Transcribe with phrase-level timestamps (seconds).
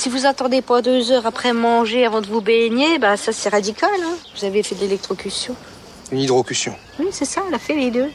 [0.00, 3.50] Si vous attendez pas deux heures après manger avant de vous baigner, bah ça c'est
[3.50, 3.90] radical.
[4.02, 4.16] Hein.
[4.34, 5.54] Vous avez fait de l'électrocution.
[6.10, 6.74] Une hydrocution.
[6.98, 8.08] Oui, c'est ça, elle a fait les deux.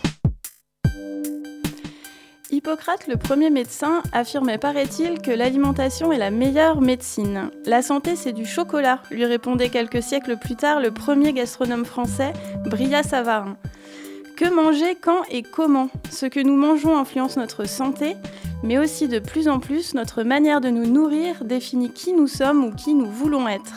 [2.50, 7.52] Hippocrate, le premier médecin, affirmait, paraît-il, que l'alimentation est la meilleure médecine.
[7.68, 12.34] La santé, c'est du chocolat, lui répondait quelques siècles plus tard le premier gastronome français,
[12.66, 13.58] Brillat Savarin.
[14.36, 15.90] Que manger, quand et comment?
[16.10, 18.18] Ce que nous mangeons influence notre santé,
[18.64, 22.66] mais aussi de plus en plus notre manière de nous nourrir définit qui nous sommes
[22.66, 23.74] ou qui nous voulons être.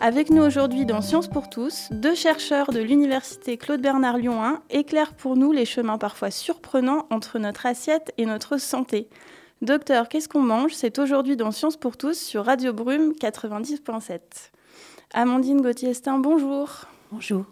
[0.00, 4.62] Avec nous aujourd'hui dans Sciences pour tous, deux chercheurs de l'université Claude Bernard Lyon 1
[4.70, 9.08] éclairent pour nous les chemins parfois surprenants entre notre assiette et notre santé.
[9.62, 10.74] Docteur, qu'est-ce qu'on mange?
[10.74, 14.18] C'est aujourd'hui dans Sciences pour tous sur Radio Brume 90.7.
[15.14, 16.86] Amandine Gauthier-Estin, bonjour.
[17.12, 17.44] Bonjour.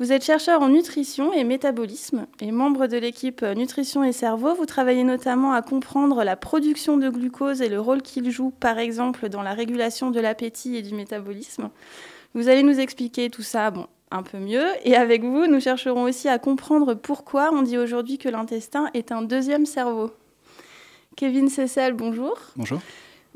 [0.00, 4.52] Vous êtes chercheur en nutrition et métabolisme et membre de l'équipe Nutrition et Cerveau.
[4.54, 8.78] Vous travaillez notamment à comprendre la production de glucose et le rôle qu'il joue, par
[8.78, 11.70] exemple, dans la régulation de l'appétit et du métabolisme.
[12.34, 13.72] Vous allez nous expliquer tout ça,
[14.10, 14.66] un peu mieux.
[14.82, 19.12] Et avec vous, nous chercherons aussi à comprendre pourquoi on dit aujourd'hui que l'intestin est
[19.12, 20.10] un deuxième cerveau.
[21.14, 22.36] Kevin Cessel, bonjour.
[22.56, 22.80] Bonjour.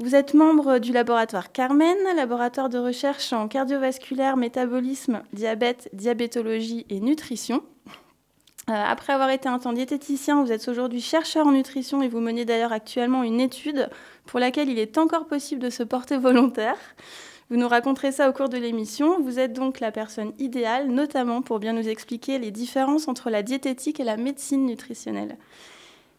[0.00, 7.00] Vous êtes membre du laboratoire Carmen, laboratoire de recherche en cardiovasculaire, métabolisme, diabète, diabétologie et
[7.00, 7.64] nutrition.
[8.70, 12.20] Euh, après avoir été un temps diététicien, vous êtes aujourd'hui chercheur en nutrition et vous
[12.20, 13.90] menez d'ailleurs actuellement une étude
[14.24, 16.78] pour laquelle il est encore possible de se porter volontaire.
[17.50, 19.20] Vous nous raconterez ça au cours de l'émission.
[19.20, 23.42] Vous êtes donc la personne idéale, notamment pour bien nous expliquer les différences entre la
[23.42, 25.38] diététique et la médecine nutritionnelle.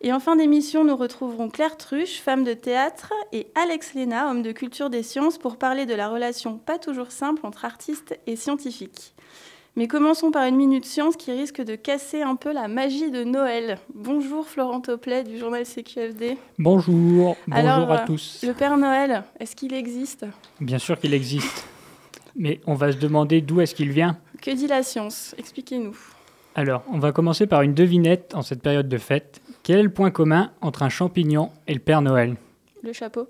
[0.02, 4.44] Et en fin d'émission, nous retrouverons Claire Truche, femme de théâtre, et Alex Léna, homme
[4.44, 8.38] de culture des sciences, pour parler de la relation pas toujours simple entre artistes et
[8.38, 9.14] scientifiques.
[9.76, 13.26] Mais commençons par une minute science qui risque de casser un peu la magie de
[13.26, 13.78] Noël.
[13.94, 16.38] Bonjour Florent Toplet du journal CQFD.
[16.58, 18.40] Bonjour, bonjour à tous.
[18.48, 20.26] Le Père Noël, est-ce qu'il existe?
[20.62, 21.66] Bien sûr qu'il existe.
[22.38, 24.18] Mais on va se demander d'où est-ce qu'il vient.
[24.42, 25.36] Que dit la science?
[25.38, 25.98] Expliquez-nous.
[26.56, 29.42] Alors, on va commencer par une devinette en cette période de fête.
[29.70, 32.38] Quel est le point commun entre un champignon et le Père Noël?
[32.82, 33.28] Le chapeau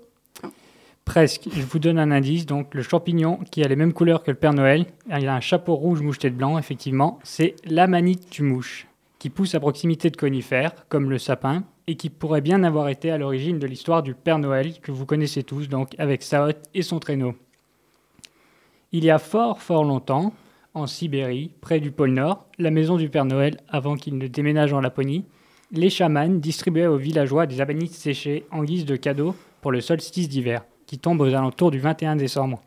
[1.04, 1.50] Presque.
[1.52, 2.46] Je vous donne un indice.
[2.46, 5.40] Donc, le champignon qui a les mêmes couleurs que le Père Noël, il a un
[5.40, 8.86] chapeau rouge moucheté de blanc, effectivement, c'est l'amanite tumouche,
[9.18, 13.10] qui pousse à proximité de conifères, comme le sapin, et qui pourrait bien avoir été
[13.10, 16.70] à l'origine de l'histoire du Père Noël, que vous connaissez tous, donc avec sa hotte
[16.72, 17.34] et son traîneau.
[18.92, 20.32] Il y a fort, fort longtemps,
[20.72, 24.72] en Sibérie, près du pôle Nord, la maison du Père Noël, avant qu'il ne déménage
[24.72, 25.26] en Laponie,
[25.72, 30.28] les chamans distribuaient aux villageois des amanites séchées en guise de cadeau pour le solstice
[30.28, 32.60] d'hiver, qui tombe aux alentours du 21 décembre.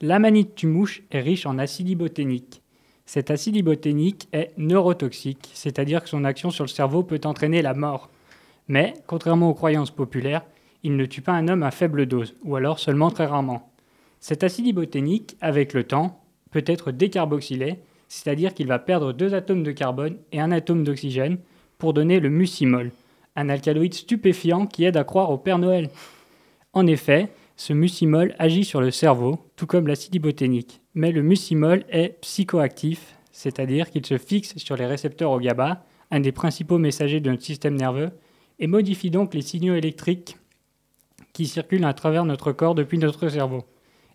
[0.00, 2.60] L'amanite tumouche est riche en acide iboténique.
[3.06, 8.10] Cet acide est neurotoxique, c'est-à-dire que son action sur le cerveau peut entraîner la mort.
[8.68, 10.44] Mais, contrairement aux croyances populaires,
[10.82, 13.70] il ne tue pas un homme à faible dose, ou alors seulement très rarement.
[14.20, 19.62] Cet acide iboténique, avec le temps, peut être décarboxylé, c'est-à-dire qu'il va perdre deux atomes
[19.62, 21.38] de carbone et un atome d'oxygène,
[21.84, 22.92] pour donner le mucimol,
[23.36, 25.90] un alcaloïde stupéfiant qui aide à croire au Père Noël.
[26.72, 31.84] En effet, ce mucimol agit sur le cerveau, tout comme l'acide iboténique, mais le mucimol
[31.90, 37.20] est psychoactif, c'est-à-dire qu'il se fixe sur les récepteurs au GABA, un des principaux messagers
[37.20, 38.12] de notre système nerveux,
[38.58, 40.38] et modifie donc les signaux électriques
[41.34, 43.62] qui circulent à travers notre corps depuis notre cerveau.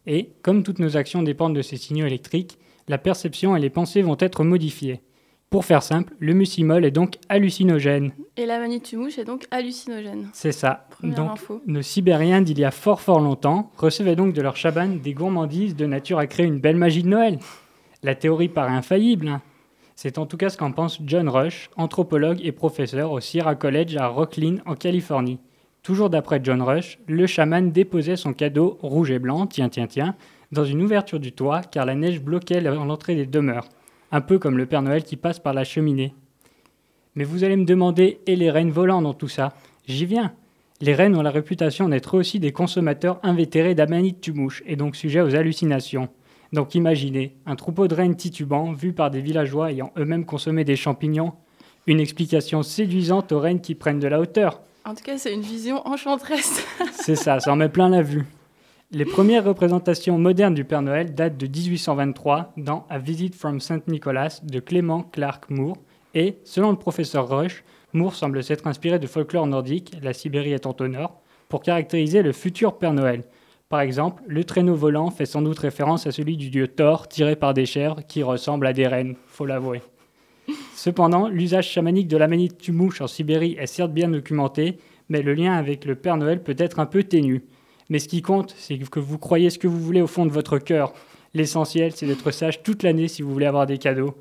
[0.07, 4.01] Et, comme toutes nos actions dépendent de ces signaux électriques, la perception et les pensées
[4.01, 5.01] vont être modifiées.
[5.49, 8.11] Pour faire simple, le mucimol est donc hallucinogène.
[8.37, 10.29] Et la tumouche est donc hallucinogène.
[10.31, 10.85] C'est ça.
[10.91, 11.61] Première donc, info.
[11.65, 15.75] nos Sibériens d'il y a fort fort longtemps recevaient donc de leur chaban des gourmandises
[15.75, 17.39] de nature à créer une belle magie de Noël.
[18.03, 19.27] La théorie paraît infaillible.
[19.27, 19.41] hein.
[19.95, 23.97] C'est en tout cas ce qu'en pense John Rush, anthropologue et professeur au Sierra College
[23.97, 25.39] à Rocklin en Californie.
[25.81, 30.15] Toujours d'après John Rush, le chaman déposait son cadeau rouge et blanc, tiens tiens tiens,
[30.51, 33.67] dans une ouverture du toit car la neige bloquait l'entrée des demeures
[34.11, 36.13] un peu comme le Père Noël qui passe par la cheminée.
[37.15, 39.53] Mais vous allez me demander, et les rennes volants dans tout ça?
[39.87, 40.33] J'y viens.
[40.81, 45.21] Les rennes ont la réputation d'être aussi des consommateurs invétérés d'amanite tumouche et donc sujets
[45.21, 46.07] aux hallucinations.
[46.53, 50.75] Donc imaginez, un troupeau de rennes titubants vu par des villageois ayant eux-mêmes consommé des
[50.75, 51.33] champignons.
[51.85, 54.61] Une explication séduisante aux rennes qui prennent de la hauteur.
[54.85, 56.65] En tout cas, c'est une vision enchanteresse.
[56.93, 58.25] C'est ça, ça en met plein la vue.
[58.91, 63.87] Les premières représentations modernes du Père Noël datent de 1823 dans A Visit from St.
[63.87, 65.77] Nicholas de Clément Clark Moore.
[66.15, 67.63] Et, selon le professeur Rush,
[67.93, 72.31] Moore semble s'être inspiré de folklore nordique, la Sibérie étant au nord, pour caractériser le
[72.31, 73.25] futur Père Noël.
[73.69, 77.35] Par exemple, le traîneau volant fait sans doute référence à celui du dieu Thor tiré
[77.35, 79.83] par des chèvres qui ressemblent à des rennes, faut l'avouer.
[80.73, 85.35] Cependant, l'usage chamanique de la manite tumouche en Sibérie est certes bien documenté, mais le
[85.35, 87.43] lien avec le Père Noël peut être un peu ténu.
[87.89, 90.31] Mais ce qui compte, c'est que vous croyez ce que vous voulez au fond de
[90.31, 90.93] votre cœur.
[91.33, 94.15] L'essentiel, c'est d'être sage toute l'année si vous voulez avoir des cadeaux.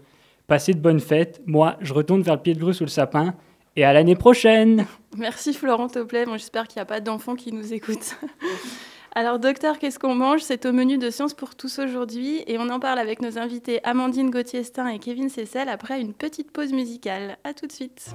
[0.46, 1.42] Passez de bonnes fêtes.
[1.46, 3.34] Moi, je retourne vers le pied de grue sous le sapin.
[3.76, 4.86] Et à l'année prochaine
[5.16, 6.24] Merci Florent Toplet.
[6.32, 8.16] J'espère qu'il n'y a pas d'enfants qui nous écoutent.
[9.14, 10.40] Alors, docteur, qu'est-ce qu'on mange?
[10.40, 12.42] C'est au menu de Sciences pour tous aujourd'hui.
[12.46, 16.50] Et on en parle avec nos invités Amandine Gauthier-Stein et Kevin Cessel après une petite
[16.50, 17.36] pause musicale.
[17.44, 18.14] A tout de suite.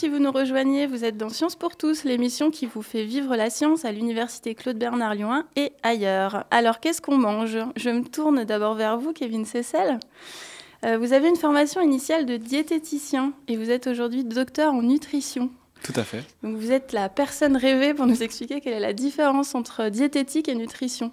[0.00, 3.36] Si vous nous rejoignez, vous êtes dans Science pour tous, l'émission qui vous fait vivre
[3.36, 6.46] la science à l'Université Claude Bernard Lyon et ailleurs.
[6.50, 7.58] Alors qu'est-ce qu'on mange?
[7.76, 10.00] Je me tourne d'abord vers vous, Kevin Cessel.
[10.86, 15.50] Euh, vous avez une formation initiale de diététicien et vous êtes aujourd'hui docteur en nutrition.
[15.82, 16.24] Tout à fait.
[16.42, 20.48] Donc vous êtes la personne rêvée pour nous expliquer quelle est la différence entre diététique
[20.48, 21.12] et nutrition.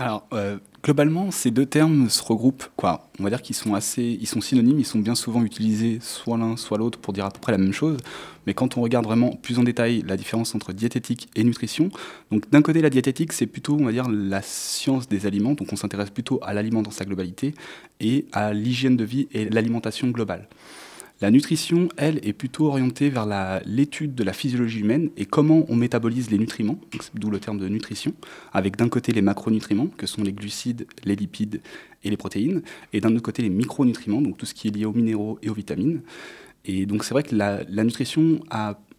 [0.00, 3.10] Alors, euh, globalement, ces deux termes se regroupent, quoi.
[3.18, 6.56] On va dire qu'ils sont assez, sont synonymes, ils sont bien souvent utilisés soit l'un,
[6.56, 7.98] soit l'autre pour dire à peu près la même chose.
[8.46, 11.90] Mais quand on regarde vraiment plus en détail la différence entre diététique et nutrition,
[12.30, 15.70] donc d'un côté, la diététique, c'est plutôt, on va dire, la science des aliments, donc
[15.70, 17.54] on s'intéresse plutôt à l'aliment dans sa globalité
[18.00, 20.48] et à l'hygiène de vie et l'alimentation globale.
[21.22, 23.26] La nutrition, elle, est plutôt orientée vers
[23.66, 26.80] l'étude de la physiologie humaine et comment on métabolise les nutriments,
[27.12, 28.14] d'où le terme de nutrition,
[28.54, 31.60] avec d'un côté les macronutriments, que sont les glucides, les lipides
[32.04, 32.62] et les protéines,
[32.94, 35.50] et d'un autre côté les micronutriments, donc tout ce qui est lié aux minéraux et
[35.50, 36.00] aux vitamines.
[36.64, 38.40] Et donc c'est vrai que la, nutrition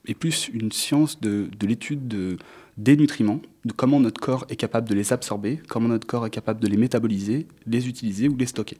[0.06, 2.38] est plus une science de, l'étude
[2.77, 6.31] des nutriments, de comment notre corps est capable de les absorber, comment notre corps est
[6.31, 8.77] capable de les métaboliser, les utiliser ou les stocker.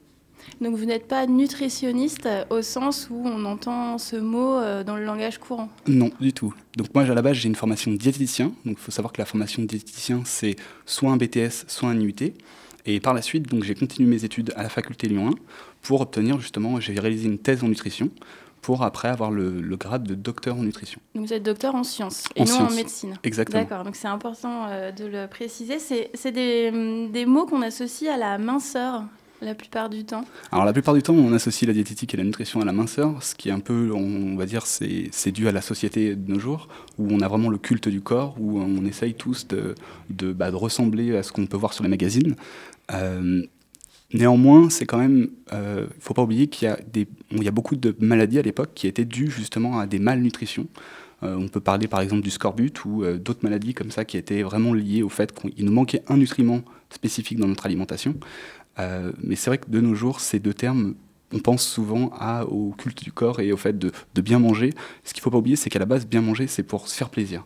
[0.60, 5.06] Donc vous n'êtes pas nutritionniste au sens où on entend ce mot euh, dans le
[5.06, 6.54] langage courant Non, du tout.
[6.78, 8.54] Donc moi, à la base, j'ai une formation diététicien.
[8.66, 10.56] Donc il faut savoir que la formation de diététicien, c'est
[10.86, 12.34] soit un BTS, soit un UT.
[12.86, 15.34] Et par la suite, donc j'ai continué mes études à la faculté Lyon 1
[15.82, 18.10] pour obtenir justement, j'ai réalisé une thèse en nutrition
[18.62, 21.02] pour après avoir le, grade de docteur en nutrition.
[21.16, 23.18] Donc vous êtes docteur en sciences et non en médecine.
[23.24, 23.62] Exactement.
[23.62, 25.80] D'accord, donc c'est important euh, de le préciser.
[25.80, 29.04] C'est des, des, mots qu'on associe à la minceur
[29.42, 32.24] la plupart du temps Alors la plupart du temps, on associe la diététique et la
[32.24, 35.52] nutrition à la minceur, ce qui est un peu, on va dire, c'est dû à
[35.52, 36.68] la société de nos jours,
[36.98, 39.76] où on a vraiment le culte du corps, où on essaye tous de,
[40.10, 42.36] de, bah, ressembler à ce qu'on peut voir sur les magazines.
[42.94, 43.44] Euh,
[44.14, 46.78] néanmoins, c'est quand même, il euh, ne faut pas oublier qu'il y, a
[47.32, 50.68] y a beaucoup de maladies à l'époque qui étaient dues justement à des malnutritions.
[51.24, 54.42] Euh, on peut parler par exemple du scorbut ou d'autres maladies comme ça qui étaient
[54.42, 58.16] vraiment liées au fait qu'il nous manquait un nutriment spécifique dans notre alimentation.
[58.80, 60.96] Euh, mais c'est vrai que de nos jours, ces deux termes,
[61.34, 62.12] on pense souvent
[62.50, 64.72] au culte du corps et au fait de, bien manger.
[65.04, 66.96] Ce qu'il ne faut pas oublier, c'est qu'à la base, bien manger, c'est pour se
[66.96, 67.46] faire plaisir.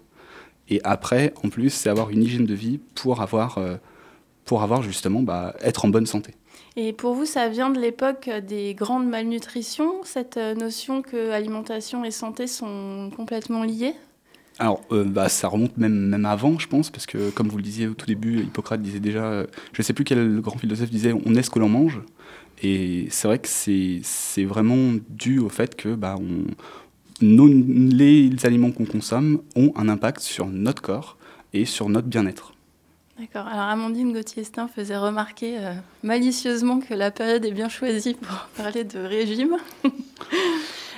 [0.70, 3.76] Et après, en plus, c'est avoir une hygiène de vie pour avoir, euh,
[4.46, 6.34] pour avoir justement, bah, être en bonne santé.
[6.76, 12.04] Et pour vous, ça vient de l'époque des grandes malnutritions, cette euh, notion que alimentation
[12.04, 13.94] et santé sont complètement liées?
[14.58, 17.64] Alors, euh, bah, ça remonte même, même avant, je pense, parce que, comme vous le
[17.64, 19.44] disiez au tout début, Hippocrate disait déjà,
[19.74, 22.02] je ne sais plus quel grand philosophe disait, on est ce que l'on mange.
[22.64, 26.46] Et c'est vrai que c'est vraiment dû au fait que bah, on,
[27.22, 31.18] les aliments qu'on consomme ont un impact sur notre corps
[31.54, 32.54] et sur notre bien-être.
[33.20, 33.48] D'accord.
[33.48, 38.84] Alors Amandine Gauthier-Stein faisait remarquer euh, malicieusement que la période est bien choisie pour parler
[38.84, 39.56] de régime.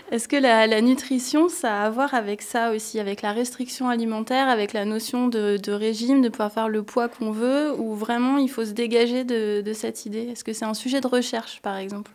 [0.09, 4.47] Est-ce que la, nutrition, ça a à voir avec ça aussi, avec la restriction alimentaire,
[4.47, 8.49] avec la notion de, régime, de pouvoir faire le poids qu'on veut, ou vraiment il
[8.49, 10.29] faut se dégager de, cette idée?
[10.31, 12.11] Est-ce que c'est un sujet de recherche, par exemple?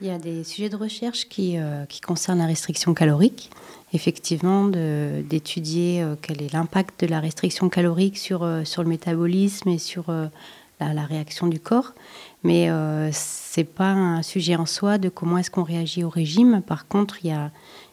[0.00, 3.50] Il y a des sujets de recherche qui, euh, qui concernent la restriction calorique.
[3.92, 9.70] Effectivement, d'étudier euh, quel est l'impact de la restriction calorique sur, euh, sur le métabolisme
[9.70, 10.12] et sur
[10.80, 11.94] la, la, réaction du corps.
[12.44, 12.70] Mais
[13.12, 16.62] c'est pas un sujet en soi de comment est-ce qu'on réagit au régime.
[16.64, 17.50] Par contre, il y a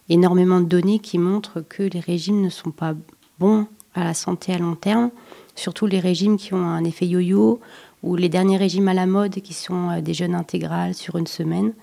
[0.09, 2.93] énormément de données qui montrent que les régimes ne sont pas
[3.39, 5.12] bons à la santé à long terme,
[5.55, 7.59] surtout les régimes qui ont un effet yo-yo
[8.01, 11.27] ou les derniers régimes à la mode qui sont euh, des jeûnes intégrales sur une
[11.27, 11.73] semaine.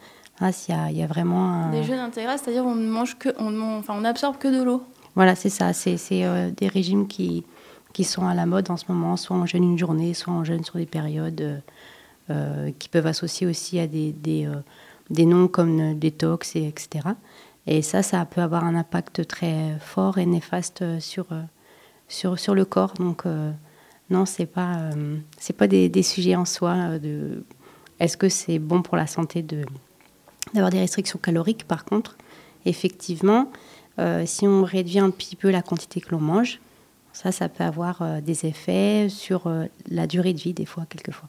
[0.41, 0.51] Ah,
[0.91, 4.05] il y, a vraiment des jeûnes intégrales, c'est-à-dire on ne mange que, on, enfin, on
[4.05, 4.83] absorbe que de l'eau.
[5.15, 5.75] Voilà, c'est ça.
[5.75, 7.45] C'est euh, des régimes qui
[7.93, 10.45] qui sont à la mode en ce moment, soit en jeûne une journée, soit en
[10.45, 11.41] jeûne sur des périodes.
[11.41, 11.59] Euh, euh,
[12.79, 14.55] qui peuvent associer aussi à des, des, euh,
[15.11, 17.09] des noms comme détox, et etc.
[17.67, 21.43] Et ça, ça peut avoir un impact très fort et néfaste sur, euh,
[22.09, 22.95] sur, sur le corps.
[22.95, 23.25] Donc,
[24.11, 24.91] non, ce n'est pas,
[25.59, 26.99] pas des, des, sujets en soi.
[26.99, 27.45] De,
[27.99, 29.65] est-ce que c'est bon pour la santé de,
[30.55, 32.17] d'avoir des restrictions caloriques Par contre,
[32.65, 33.51] effectivement,
[34.25, 36.61] si on réduit un petit peu la quantité que l'on mange,
[37.13, 39.53] ça, ça peut avoir des effets sur
[39.89, 41.29] la durée de vie, des fois, quelquefois.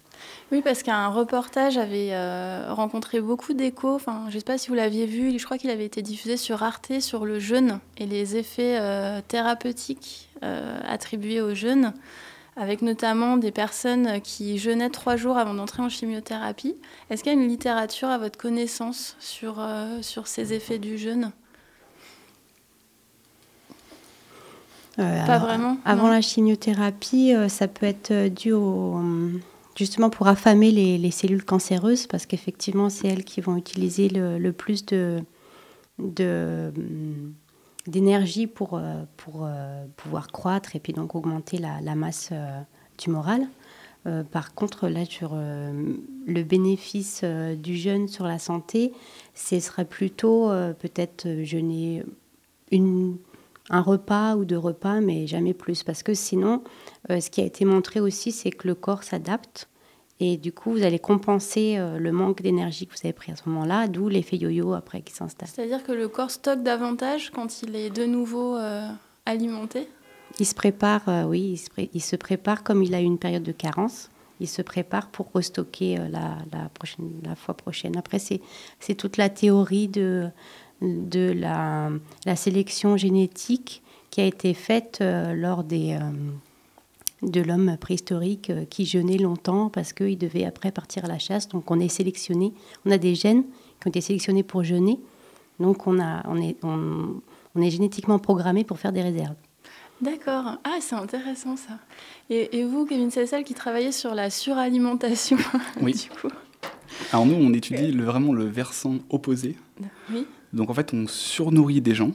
[0.51, 3.95] Oui, parce qu'un reportage avait euh, rencontré beaucoup d'échos.
[3.95, 6.35] Enfin, je ne sais pas si vous l'aviez vu, je crois qu'il avait été diffusé
[6.35, 11.93] sur Arte sur le jeûne et les effets euh, thérapeutiques euh, attribués au jeûne,
[12.57, 16.75] avec notamment des personnes qui jeûnaient trois jours avant d'entrer en chimiothérapie.
[17.09, 19.65] Est-ce qu'il y a une littérature à votre connaissance sur,
[20.01, 21.31] sur ces effets du jeûne?
[24.97, 25.77] Pas vraiment.
[25.85, 28.99] Avant la chimiothérapie, ça peut être dû au
[29.81, 34.85] justement pour affamer les, cellules cancéreuses, parce qu'effectivement, c'est elles qui vont utiliser le, plus
[34.85, 35.23] de,
[37.87, 39.03] d'énergie pour, euh,
[39.41, 42.61] euh, pouvoir croître et puis donc augmenter la, masse euh,
[42.97, 43.47] tumorale.
[44.31, 48.93] par contre, là, sur le bénéfice du jeûne sur la santé,
[49.33, 52.03] ce serait plutôt peut-être jeûner
[52.69, 53.17] une,
[53.71, 55.83] un repas ou deux repas, mais jamais plus.
[55.83, 56.63] Parce que sinon,
[57.09, 59.67] ce qui a été montré aussi, c'est que le corps s'adapte
[60.23, 63.35] et du coup, vous allez compenser euh, le manque d'énergie que vous avez pris à
[63.35, 65.49] ce moment-là, d'où l'effet yo-yo après qui s'installe.
[65.51, 68.87] C'est-à-dire que le corps stocke davantage quand il est de nouveau euh,
[69.25, 69.89] alimenté?
[70.39, 71.59] Il se prépare, euh, oui,
[71.93, 74.11] il se, prépare comme il a eu une période de carence.
[74.39, 77.97] Il se prépare pour restocker la, la, prochaine, la fois prochaine.
[77.97, 80.29] Après, c'est toute la théorie de,
[80.81, 81.89] de la,
[82.27, 85.99] la, sélection génétique qui a été faite lors des
[87.21, 91.47] de l'homme préhistorique euh, qui jeûnait longtemps parce qu'il devait après partir à la chasse.
[91.47, 92.53] Donc on est sélectionné,
[92.85, 94.99] on a des gènes qui ont été sélectionnés pour jeûner.
[95.59, 97.21] Donc on, a, on, est, on,
[97.61, 99.35] est génétiquement programmé pour faire des réserves.
[100.01, 100.57] D'accord.
[100.63, 101.77] Ah, c'est intéressant ça.
[102.31, 105.37] Et, vous, Kevin Cessel, qui travaillez sur la suralimentation,
[105.81, 105.93] oui.
[105.93, 106.33] du coup
[107.11, 109.57] Alors nous, on étudie le, vraiment le versant opposé.
[110.11, 110.25] Oui.
[110.53, 112.11] Donc en fait, on surnourrit des gens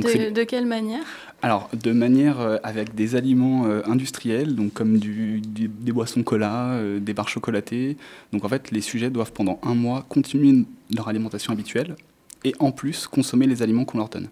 [0.00, 1.04] de, quelle manière?
[1.42, 6.98] Alors, de manière euh, avec des aliments euh, industriels, donc comme des boissons cola, euh,
[6.98, 7.96] des barres chocolatées.
[8.32, 11.96] Donc en fait, les sujets doivent pendant un mois continuer leur alimentation habituelle
[12.44, 14.28] et en plus consommer les aliments qu'on leur donne.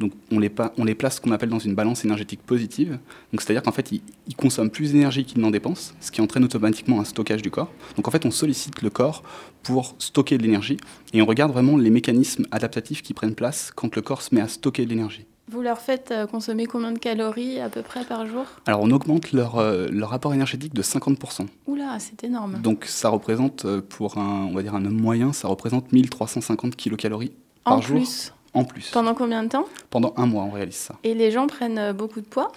[0.00, 2.98] Donc on les, on les place ce qu'on appelle dans une balance énergétique positive.
[3.32, 4.02] Donc c'est-à-dire qu'en fait, ils,
[4.36, 7.72] consomment plus d'énergie qu'ils n'en dépensent, ce qui entraîne automatiquement un stockage du corps.
[7.96, 9.22] Donc en fait, on sollicite le corps
[9.62, 10.76] pour stocker de l'énergie
[11.12, 14.40] et on regarde vraiment les mécanismes adaptatifs qui prennent place quand le corps se met
[14.40, 15.26] à stocker de l'énergie.
[15.50, 18.46] Vous leur faites euh, consommer combien de calories à peu près par jour?
[18.64, 21.46] Alors on augmente leur, euh, leur, rapport énergétique de 50%.
[21.66, 22.60] Oula, c'est énorme.
[22.62, 26.76] Donc ça représente euh, pour un, on va dire un homme moyen, ça représente 1350
[26.76, 27.32] kilocalories
[27.62, 27.98] par jour.
[27.98, 28.90] Plus en plus.
[28.90, 29.66] Pendant combien de temps?
[29.90, 30.96] Pendant un mois, on réalise ça.
[31.04, 32.50] Et les gens prennent euh, beaucoup de poids?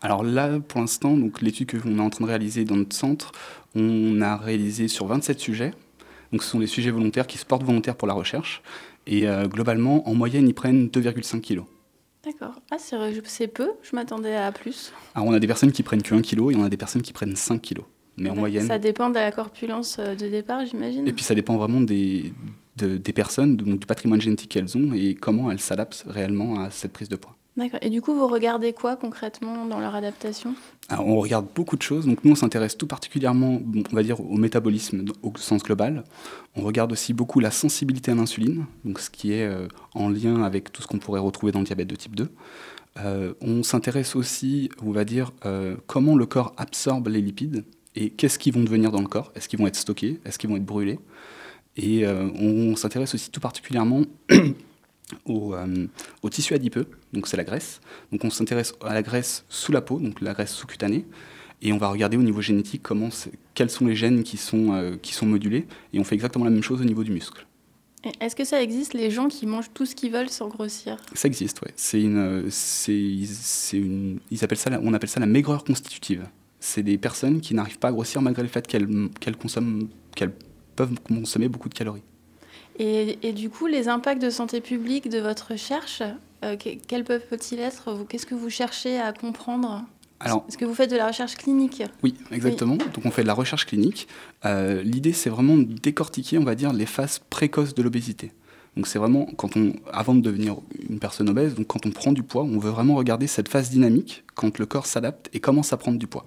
[0.00, 2.94] Alors là, pour l'instant, donc l'étude que l'on est en train de réaliser dans notre
[2.94, 3.32] centre,
[3.74, 5.72] on a réalisé sur 27 sujets.
[6.30, 8.62] Donc ce sont des sujets volontaires qui se portent volontaires pour la recherche.
[9.06, 11.62] Et euh, globalement, en moyenne, ils prennent 2,5 kg.
[12.24, 12.60] D'accord.
[12.70, 14.92] Ah, c'est peu, je m'attendais à plus.
[15.14, 17.02] Alors on a des personnes qui prennent que 1 kg et on a des personnes
[17.02, 17.80] qui prennent 5 kg.
[18.18, 18.66] Mais en moyenne.
[18.66, 21.06] Ça dépend de la corpulence euh, de départ, j'imagine.
[21.06, 22.32] Et puis ça dépend vraiment des,
[22.76, 26.92] des personnes, donc du patrimoine génétique qu'elles ont et comment elles s'adaptent réellement à cette
[26.92, 27.38] prise de poids.
[27.58, 27.80] D'accord.
[27.82, 30.54] Et du coup, vous regardez quoi concrètement dans leur adaptation?
[30.90, 32.06] On regarde beaucoup de choses.
[32.06, 33.60] Donc nous, on s'intéresse tout particulièrement,
[33.90, 36.04] on va dire, au métabolisme au sens global.
[36.54, 40.44] On regarde aussi beaucoup la sensibilité à l'insuline, donc ce qui est euh, en lien
[40.44, 42.28] avec tout ce qu'on pourrait retrouver dans le diabète de type 2.
[43.00, 47.64] Euh, on s'intéresse aussi, on va dire, euh, comment le corps absorbe les lipides
[47.96, 49.32] et qu'est-ce qu'ils vont devenir dans le corps?
[49.34, 50.20] Est-ce qu'ils vont être stockés?
[50.24, 50.98] Est-ce qu'ils vont être brûlés?
[51.76, 54.02] Et euh, on s'intéresse aussi tout particulièrement
[55.24, 55.54] au,
[56.22, 57.80] au, tissu adipeux, donc c'est la graisse.
[58.12, 61.04] Donc on s'intéresse à la graisse sous la peau, donc la graisse sous-cutanée.
[61.60, 63.08] Et on va regarder au niveau génétique comment
[63.54, 65.66] quels sont les gènes qui sont, qui sont modulés.
[65.92, 67.48] Et on fait exactement la même chose au niveau du muscle.
[68.20, 70.96] Est-ce que ça existe, les gens qui mangent tout ce qu'ils veulent sans grossir?
[71.14, 71.72] Ça existe, oui.
[71.74, 76.26] C'est une, c'est, une, ils appellent ça, on appelle ça la maigreur constitutive.
[76.60, 78.88] C'est des personnes qui n'arrivent pas à grossir malgré le fait qu'elles,
[79.40, 80.32] consomment, qu'elles
[80.76, 82.02] peuvent consommer beaucoup de calories.
[82.78, 86.02] Et, et, du coup, les impacts de santé publique de votre recherche,
[86.44, 88.06] euh, quels peuvent-ils être?
[88.08, 89.84] Qu'est-ce que vous cherchez à comprendre?
[90.24, 91.82] Est-ce que vous faites de la recherche clinique?
[92.02, 92.76] Oui, exactement.
[92.76, 94.08] Donc on fait de la recherche clinique.
[94.44, 98.32] Euh, l'idée, c'est vraiment de décortiquer, on va dire, les phases précoces de l'obésité.
[98.76, 100.56] Donc c'est vraiment quand on, avant de devenir
[100.88, 103.70] une personne obèse, donc quand on prend du poids, on veut vraiment regarder cette phase
[103.70, 106.26] dynamique quand le corps s'adapte et commence à prendre du poids.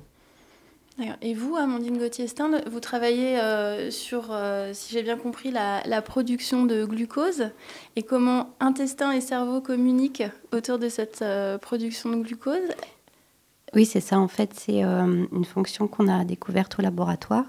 [1.22, 6.66] Et vous, Amandine Gauthier-Stein, vous travaillez euh, sur, euh, si j'ai bien compris, la, production
[6.66, 7.50] de glucose
[7.96, 11.24] et comment intestin et cerveau communiquent autour de cette
[11.62, 12.70] production de glucose?
[13.74, 14.20] Oui, c'est ça.
[14.20, 17.46] En fait, c'est euh, une fonction qu'on a découverte au laboratoire,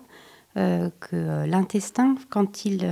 [0.56, 2.86] euh, que euh, l'intestin, quand il,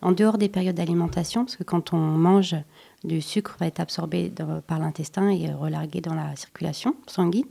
[0.00, 2.56] en dehors des périodes d'alimentation, parce que quand on mange,
[3.02, 4.32] du sucre va être absorbé
[4.66, 7.44] par l'intestin et relargué dans la circulation sanguine.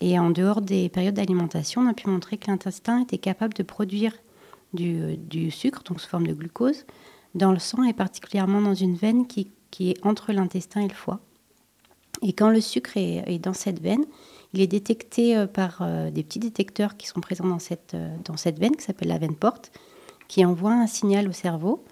[0.00, 3.62] Et en dehors des périodes d'alimentation, on a pu montrer que l'intestin était capable de
[3.62, 4.12] produire
[4.72, 6.84] du, sucre, donc sous forme de glucose,
[7.34, 9.50] dans le sang et particulièrement dans une veine qui,
[9.80, 11.20] est entre l'intestin et le foie.
[12.22, 14.04] Et quand le sucre est, dans cette veine,
[14.54, 18.16] il est détecté euh, par euh, des petits détecteurs qui sont présents dans cette, euh,
[18.24, 19.70] dans cette veine, qui s'appelle la veine porte,
[20.26, 21.84] qui envoie un signal au cerveau.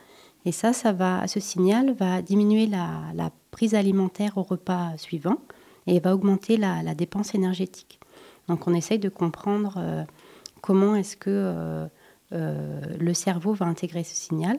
[0.46, 5.36] Et ça, ça va, ce signal va diminuer la prise alimentaire au repas suivant
[5.86, 8.00] et va augmenter la, la dépense énergétique.
[8.48, 10.06] Donc on essaye de comprendre
[10.60, 11.88] comment est-ce que
[12.30, 14.58] le cerveau va intégrer ce signal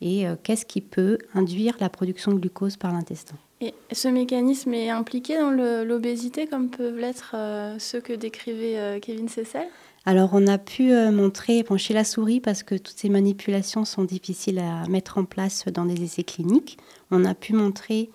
[0.00, 3.36] et qu'est-ce qui peut induire la production de glucose par l'intestin.
[3.62, 8.98] Et ce mécanisme est impliqué dans l'obésité comme peuvent l'être euh, ceux que décrivait euh,
[9.00, 9.68] Kevin Cessel
[10.06, 13.84] alors, on a pu euh, montrer bon, chez la souris, parce que toutes ces manipulations
[13.84, 16.78] sont difficiles à mettre en place dans des essais cliniques,
[17.10, 18.08] on a pu montrer,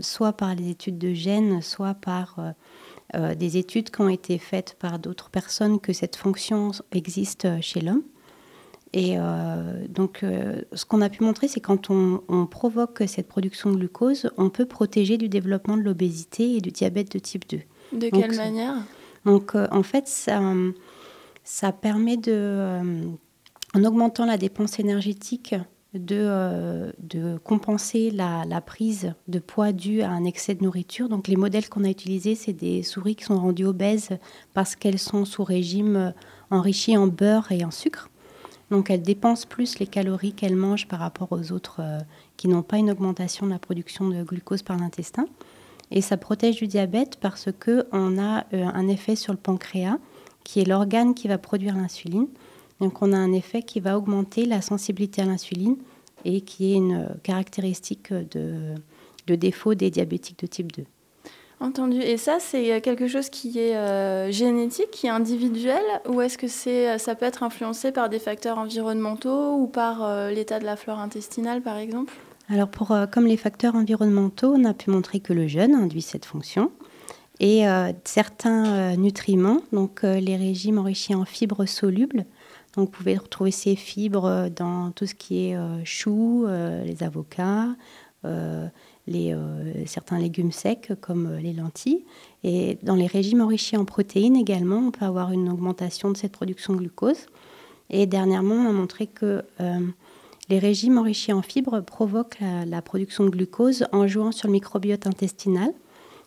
[0.00, 2.38] soit par les études de gènes, soit par
[3.14, 8.02] des études qui ont été faites par d'autres personnes, que cette fonction existe chez l'homme.
[8.94, 13.72] Et euh, donc, euh, ce qu'on a pu montrer, c'est quand on, provoque cette production
[13.72, 17.58] de glucose, on peut protéger du développement de l'obésité et du diabète de type 2.
[17.92, 18.76] De quelle manière?
[19.24, 20.40] Donc, euh, en fait, ça,
[21.42, 22.78] ça permet de,
[23.74, 25.56] en augmentant la dépense énergétique,
[25.94, 31.08] de, de compenser la, prise de poids due à un excès de nourriture.
[31.08, 34.10] Donc, les modèles qu'on a utilisés, c'est des souris qui sont rendues obèses
[34.52, 36.12] parce qu'elles sont sous régime
[36.50, 38.10] enrichi en beurre et en sucre.
[38.70, 42.00] Donc elle dépense plus les calories qu'elle mange par rapport aux autres euh,
[42.36, 45.26] qui n'ont pas une augmentation de la production de glucose par l'intestin.
[45.90, 49.98] Et ça protège du diabète parce qu'on a euh, un effet sur le pancréas,
[50.44, 52.26] qui est l'organe qui va produire l'insuline.
[52.84, 55.76] Donc on a un effet qui va augmenter la sensibilité à l'insuline
[56.26, 58.74] et qui est une caractéristique de,
[59.26, 60.84] de défaut des diabétiques de type 2.
[61.60, 62.00] Entendu.
[62.02, 66.46] Et ça, c'est quelque chose qui est euh, génétique, qui est individuel, ou est-ce que
[66.46, 70.76] c'est, ça peut être influencé par des facteurs environnementaux ou par euh, l'état de la
[70.76, 72.12] flore intestinale, par exemple?
[72.50, 76.02] Alors, pour, euh, comme les facteurs environnementaux, on a pu montrer que le jeûne induit
[76.02, 76.70] cette fonction.
[77.40, 77.64] Et
[78.04, 82.26] certains nutriments, donc les régimes enrichis en fibres solubles,
[82.76, 87.68] donc vous pouvez retrouver ces fibres dans tout ce qui est choux, les avocats,
[89.06, 92.04] les, euh, certains légumes secs comme euh, les lentilles.
[92.42, 96.32] Et dans les régimes enrichis en protéines également, on peut avoir une augmentation de cette
[96.32, 97.26] production de glucose.
[97.90, 99.80] Et dernièrement, on a montré que euh,
[100.48, 105.06] les régimes enrichis en fibres provoquent la, production de glucose en jouant sur le microbiote
[105.06, 105.72] intestinal,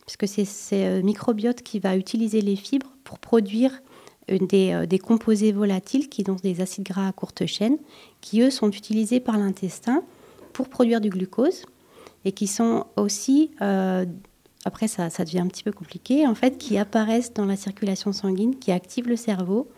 [0.05, 3.81] puisque c'est ce microbiote qui va utiliser les fibres pour produire
[4.29, 7.77] des, des, composés volatiles qui sont des acides gras à courte chaîne,
[8.21, 10.03] qui eux sont utilisés par l'intestin
[10.53, 11.65] pour produire du glucose
[12.25, 14.05] et qui sont aussi, euh,
[14.65, 18.11] après ça, ça, devient un petit peu compliqué, en fait, qui apparaissent dans la circulation
[18.11, 19.69] sanguine, qui activent le cerveau.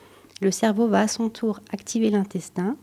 [0.42, 2.76] Le cerveau va à son tour activer l'intestin,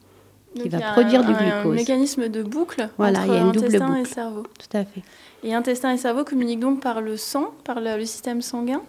[0.54, 1.72] qui va produire du glucose.
[1.72, 4.42] un mécanisme de boucle voilà, entre il y a une intestin double et cerveau.
[4.42, 5.02] Tout à fait.
[5.42, 8.82] Et intestin et cerveau communiquent donc par le sang, par le système sanguin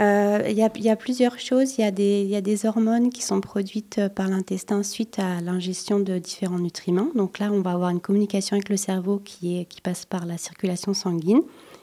[0.00, 1.78] euh, il y, a plusieurs choses.
[1.78, 6.18] Il y, a des hormones qui sont produites euh, par l'intestin suite à l'ingestion de
[6.18, 7.10] différents nutriments.
[7.14, 10.94] Donc là, on va avoir une communication avec le cerveau qui, passe par la circulation
[10.94, 11.42] sanguine.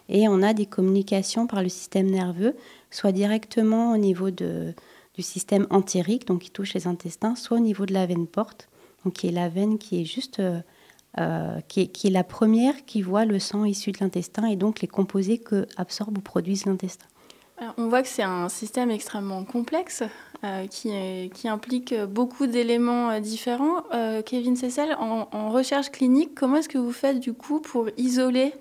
[0.09, 2.55] Et on a des communications par le système nerveux,
[2.89, 4.73] soit directement au niveau du
[5.19, 8.67] système entérique, donc qui touche les intestins, soit au niveau de la veine porte,
[9.13, 13.01] qui est la veine qui est juste, euh, qui, est, qui, est, la première qui
[13.01, 17.05] voit le sang issu de l'intestin et donc les composés que absorbe ou produisent l'intestin.
[17.77, 20.03] On voit que c'est un système extrêmement complexe
[20.43, 23.83] euh, qui, implique beaucoup d'éléments différents.
[23.93, 28.53] Euh, Kevin Cessel, en, recherche clinique, comment est-ce que vous faites du coup pour isoler,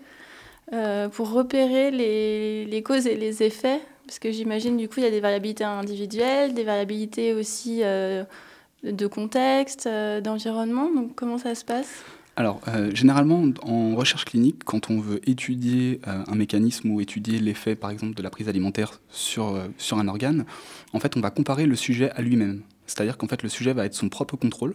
[0.74, 3.80] euh, pour repérer les, les, causes et les effets?
[4.06, 9.06] Parce que j'imagine du coup il y a des variabilités individuelles, des variabilités aussi de
[9.06, 10.90] contexte, d'environnement.
[10.90, 12.04] Donc comment ça se passe?
[12.36, 17.38] Alors, euh, généralement, en recherche clinique, quand on veut étudier euh, un mécanisme ou étudier
[17.38, 20.44] l'effet, par exemple, de la prise alimentaire sur, euh, sur un organe,
[20.92, 22.62] en fait, on va comparer le sujet à lui-même.
[22.86, 24.74] C'est-à-dire qu'en fait, le sujet va être son propre contrôle.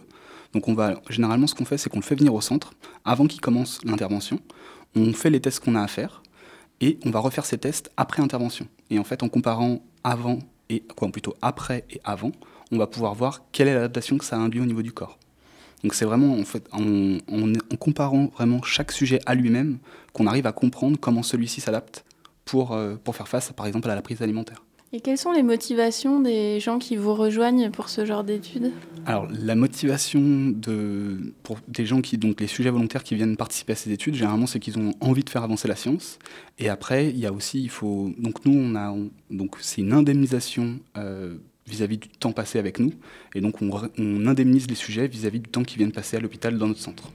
[0.52, 2.72] Donc, on va, généralement, ce qu'on fait, c'est qu'on le fait venir au centre
[3.04, 4.38] avant qu'il commence l'intervention.
[4.94, 6.22] On fait les tests qu'on a à faire
[6.80, 8.68] et on va refaire ces tests après intervention.
[8.90, 10.38] Et en fait, en comparant avant
[10.68, 12.32] et, quoi, plutôt après et avant,
[12.70, 15.18] on va pouvoir voir quelle est l'adaptation que ça a induit au niveau du corps.
[15.82, 19.78] Donc c'est vraiment en, fait, en, en, en, comparant vraiment chaque sujet à lui-même
[20.12, 22.04] qu'on arrive à comprendre comment celui-ci s'adapte
[22.44, 24.62] pour, euh, pour faire face par exemple à la prise alimentaire.
[24.92, 28.70] Et quelles sont les motivations des gens qui vous rejoignent pour ce genre d'études?
[29.04, 33.72] Alors la motivation de, pour des gens qui, donc les sujets volontaires qui viennent participer
[33.72, 36.18] à ces études, généralement c'est qu'ils ont envie de faire avancer la science.
[36.58, 39.80] Et après, il y a aussi, il faut, donc nous on a, on, donc c'est
[39.80, 41.36] une indemnisation euh,
[41.66, 42.92] vis-à-vis -vis du temps passé avec nous.
[43.34, 46.58] Et donc on, indemnise les sujets vis-à-vis -vis du temps qu'ils viennent passer à l'hôpital
[46.58, 47.10] dans notre centre.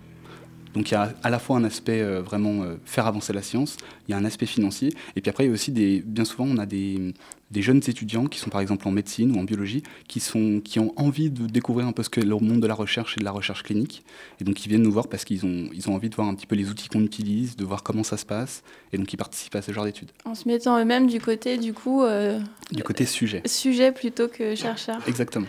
[0.74, 3.42] Donc il y a à la fois un aspect euh, vraiment euh, faire avancer la
[3.42, 6.02] science, il y a un aspect financier, et puis après il y a aussi des,
[6.06, 7.14] bien souvent on a des,
[7.52, 10.80] des jeunes étudiants qui sont par exemple en médecine ou en biologie, qui, sont, qui
[10.80, 13.26] ont envie de découvrir un peu ce que le monde de la recherche et de
[13.26, 14.04] la recherche clinique,
[14.40, 16.36] et donc ils viennent nous voir parce qu'ils ont, ils ont envie de voir un
[16.36, 19.18] petit peu les outils qu'on utilise, de voir comment ça se passe, et donc ils
[19.18, 20.12] participent à ce genre d'études.
[20.26, 22.04] En se mettant eux-mêmes du côté du coup...
[22.04, 22.40] Euh,
[22.72, 23.42] du côté sujet.
[23.46, 25.00] Sujet plutôt que chercheur.
[25.08, 25.48] Exactement.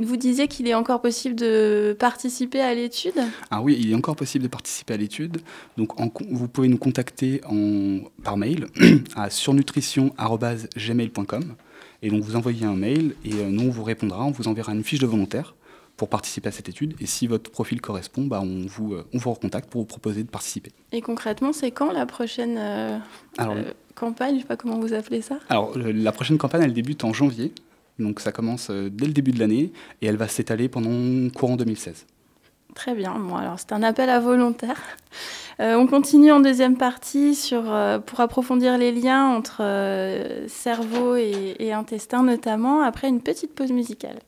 [0.00, 3.14] Vous disiez qu'il est encore possible de participer à l'étude?
[3.50, 5.38] Ah oui, il est encore possible de participer à l'étude.
[5.76, 8.66] Donc en, vous pouvez nous contacter en, par mail
[9.16, 11.54] à surnutrition.gmail.com
[12.02, 14.72] et donc vous envoyez un mail et euh, nous on vous répondra, on vous enverra
[14.72, 15.54] une fiche de volontaire
[15.96, 19.18] pour participer à cette étude et si votre profil correspond, bah, on, vous, euh, on
[19.18, 20.72] vous recontacte pour vous proposer de participer.
[20.92, 22.98] Et concrètement, c'est quand la prochaine euh,
[23.38, 23.62] Alors, euh,
[23.94, 24.30] campagne?
[24.30, 25.38] Je ne sais pas comment vous appelez ça.
[25.48, 27.52] Alors la prochaine campagne, elle débute en janvier.
[27.98, 32.06] Donc ça commence dès le début de l'année et elle va s'étaler pendant courant 2016.
[32.74, 33.14] Très bien.
[33.18, 34.80] Bon, alors c'est un appel à volontaires.
[35.60, 41.14] Euh, on continue en deuxième partie sur, euh, pour approfondir les liens entre euh, cerveau
[41.14, 44.18] et intestin notamment, après une petite pause musicale.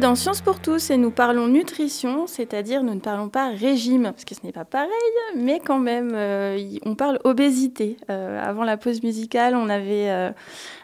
[0.00, 4.24] Dans Sciences pour tous et nous parlons nutrition, c'est-à-dire nous ne parlons pas régime, parce
[4.24, 4.88] que ce n'est pas pareil,
[5.36, 7.98] mais quand même, euh, on parle obésité.
[8.08, 10.30] Euh, avant la pause musicale, on avait euh,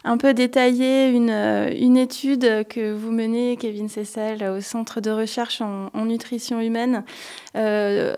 [0.07, 5.61] un peu détaillé une, une, étude que vous menez, Kevin Cessel, au Centre de recherche
[5.61, 7.05] en, nutrition humaine,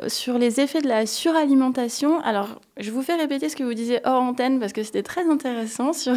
[0.08, 2.20] sur les effets de la suralimentation.
[2.20, 5.28] Alors, je vous fais répéter ce que vous disiez hors antenne, parce que c'était très
[5.28, 6.14] intéressant sur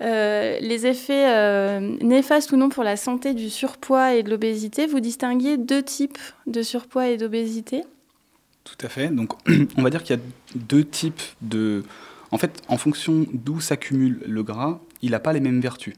[0.00, 5.56] les effets néfastes ou non pour la santé du surpoids et de l'obésité, vous distinguez
[5.56, 7.84] deux types de surpoids et d'obésité?
[8.68, 9.08] Tout à fait.
[9.08, 9.32] Donc,
[9.76, 10.22] on va dire qu'il y a
[10.54, 11.84] deux types de.
[12.30, 15.94] En fait, en fonction d'où s'accumule le gras, il n'a pas les mêmes vertus.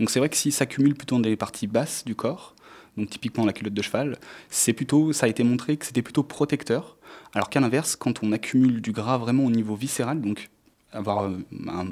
[0.00, 2.54] Donc, c'est vrai que s'il s'accumule plutôt dans les parties basses du corps,
[2.96, 4.18] donc typiquement la culotte de cheval,
[4.50, 6.96] c'est plutôt, ça a été montré que c'était plutôt protecteur.
[7.32, 10.50] Alors qu'à l'inverse, quand on accumule du gras vraiment au niveau viscéral, donc
[10.92, 11.38] avoir euh,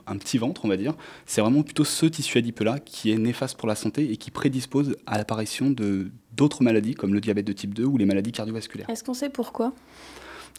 [0.07, 0.95] un, petit ventre, on va dire,
[1.27, 4.97] c'est vraiment plutôt ce tissu adipeux-là qui est néfaste pour la santé et qui prédispose
[5.07, 8.91] à l'apparition de d'autres maladies comme le diabète de type 2 ou les maladies cardiovasculaires.
[8.91, 9.73] Est-ce qu'on sait pourquoi?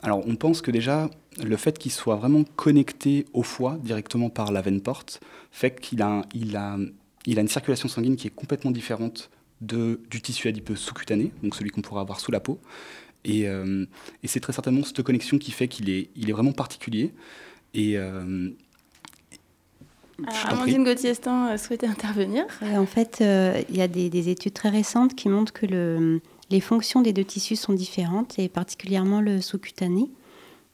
[0.04, 1.10] Alors on pense que déjà
[1.44, 5.20] le fait qu'il soit vraiment connecté au foie directement par la veine porte
[5.52, 6.78] fait qu'il a, il a,
[7.26, 9.30] il a une circulation sanguine qui est complètement différente
[9.62, 12.60] de, du tissu adipeux sous-cutané, donc celui qu'on pourrait avoir sous la peau.
[13.26, 13.86] Et, euh,
[14.24, 17.14] et c'est très certainement cette connexion qui fait qu'il est, il est vraiment particulier.
[17.74, 17.98] Et.
[17.98, 18.50] Euh,
[20.46, 22.46] Amandine Gauthier-Estin euh, souhaitait intervenir.
[22.62, 26.62] en fait, euh, il y a des, études très récentes qui montrent que le, les
[26.62, 30.10] fonctions des deux tissus sont différentes, et particulièrement le sous-cutané.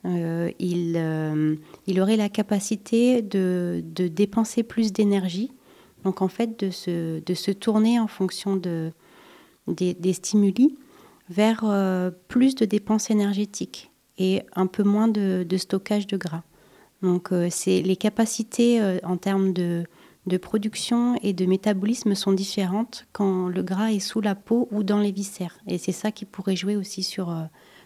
[0.05, 1.57] il,
[1.87, 5.51] il, aurait la capacité de, dépenser plus d'énergie,
[6.03, 8.91] donc en fait de se, de se tourner en fonction de,
[9.67, 10.77] des, stimuli
[11.29, 11.63] vers
[12.27, 16.43] plus de dépenses énergétiques et un peu moins de, stockage de gras.
[17.01, 19.83] Donc euh, c'est les capacités euh, en termes de,
[20.37, 24.99] production et de métabolisme sont différentes quand le gras est sous la peau ou dans
[24.99, 25.57] les viscères.
[25.67, 27.43] Et c'est ça qui pourrait jouer aussi sur, euh,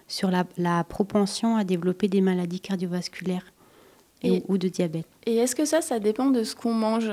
[0.07, 3.53] sur la, propension à développer des maladies cardiovasculaires
[4.23, 5.07] et, ou de diabète.
[5.25, 7.11] Et est-ce que ça, ça dépend de ce qu'on mange?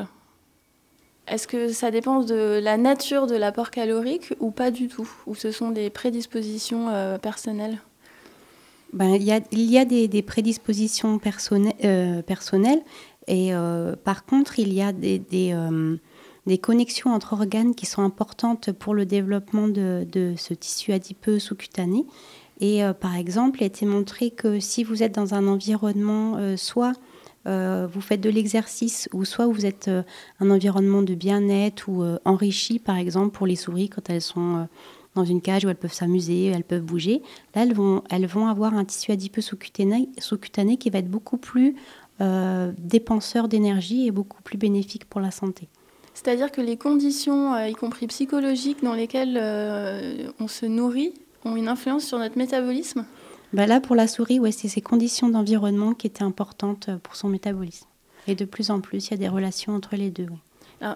[1.27, 5.09] Est-ce que ça dépend de la nature de l'apport calorique ou pas du tout?
[5.27, 7.79] Ou ce sont des prédispositions personnelles?
[8.95, 11.19] Ben, il, y a, il y a des, prédispositions
[11.85, 12.83] euh, personnelles
[13.27, 15.97] et euh, par contre, il y a des, euh,
[16.47, 21.39] des, connexions entre organes qui sont importantes pour le développement de, de ce tissu adipeux
[21.39, 22.05] sous-cutané.
[22.61, 26.93] Et par exemple, il a été montré que si vous êtes dans un environnement, soit
[27.45, 29.91] vous faites de l'exercice, ou soit vous êtes
[30.39, 34.69] un environnement de bien-être ou enrichi, par exemple, pour les souris quand elles sont
[35.15, 37.23] dans une cage où elles peuvent s'amuser, elles peuvent bouger.
[37.55, 41.37] Là, elles vont, elles vont avoir un tissu adipeux sous-cutané, sous-cutané qui va être beaucoup
[41.37, 41.77] plus
[42.20, 45.68] euh, dépenseur d'énergie et beaucoup plus bénéfique pour la santé.
[46.14, 51.12] C'est-à-dire que les conditions, euh, y compris psychologiques, dans lesquelles euh, on se nourrit,
[51.44, 53.05] ont une influence sur notre métabolisme?
[53.53, 57.29] Ben Là, pour la souris, ouais, c'est ces conditions d'environnement qui étaient importantes pour son
[57.29, 57.87] métabolisme.
[58.29, 60.29] Et de plus en plus, il y a des relations entre les deux.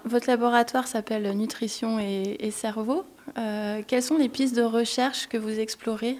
[0.04, 3.04] votre laboratoire s'appelle Nutrition et Cerveau.
[3.34, 6.18] Quelles sont les pistes de recherche que vous explorez?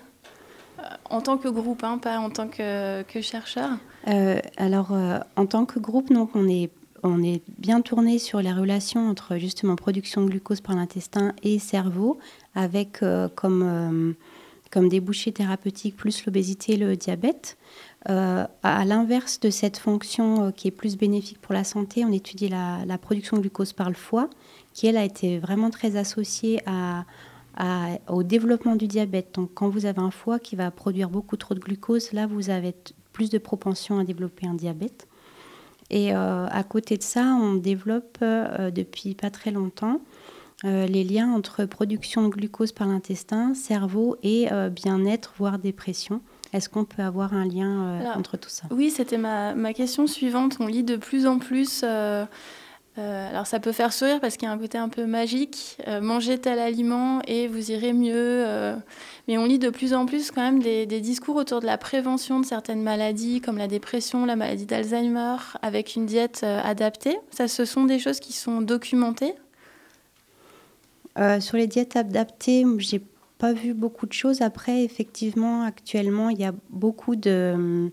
[1.10, 3.70] En tant que groupe, hein, pas en tant que, chercheur
[4.08, 4.92] euh, Alors,
[5.36, 6.70] en tant que groupe, donc, on est
[7.04, 11.60] on est bien tourné sur les relations entre justement production de glucose par l'intestin et
[11.60, 12.18] cerveau,
[12.56, 12.98] avec
[13.36, 14.16] comme,
[14.72, 17.56] comme débouché thérapeutique plus l'obésité et le diabète.
[18.04, 22.98] à l'inverse de cette fonction qui est plus bénéfique pour la santé, on étudie la,
[22.98, 24.28] production de glucose par le foie,
[24.74, 27.04] qui elle a été vraiment très associée à,
[28.09, 29.35] au développement du diabète.
[29.35, 32.51] Donc quand vous avez un foie qui va produire beaucoup trop de glucose, là vous
[32.51, 32.75] avez
[33.12, 35.09] plus de propension à développer un diabète.
[35.90, 40.01] Et euh, à côté de ça, on développe euh, depuis pas très longtemps
[40.64, 46.21] euh, les liens entre production de glucose par l'intestin, cerveau et bien-être, voire dépression.
[46.53, 48.66] Est-ce qu'on peut avoir un lien entre tout ça?
[48.71, 50.57] Oui, c'était ma, ma, question suivante.
[50.61, 51.85] On lit de plus en plus
[52.98, 55.78] euh, alors ça peut faire sourire parce qu'il y a un côté un peu magique,
[55.87, 58.14] euh, manger tel aliment et vous irez mieux.
[58.16, 58.74] Euh.
[59.28, 62.40] mais on lit de plus en plus quand même des, discours autour de la prévention
[62.40, 67.18] de certaines maladies comme la dépression, la maladie d'Alzheimer, avec une diète adaptée.
[67.30, 69.34] Ça, ce sont des choses qui sont documentées.
[71.40, 73.00] sur les diètes adaptées, j'ai
[73.38, 74.42] pas vu beaucoup de choses.
[74.42, 77.90] Après, effectivement, actuellement, il y a beaucoup de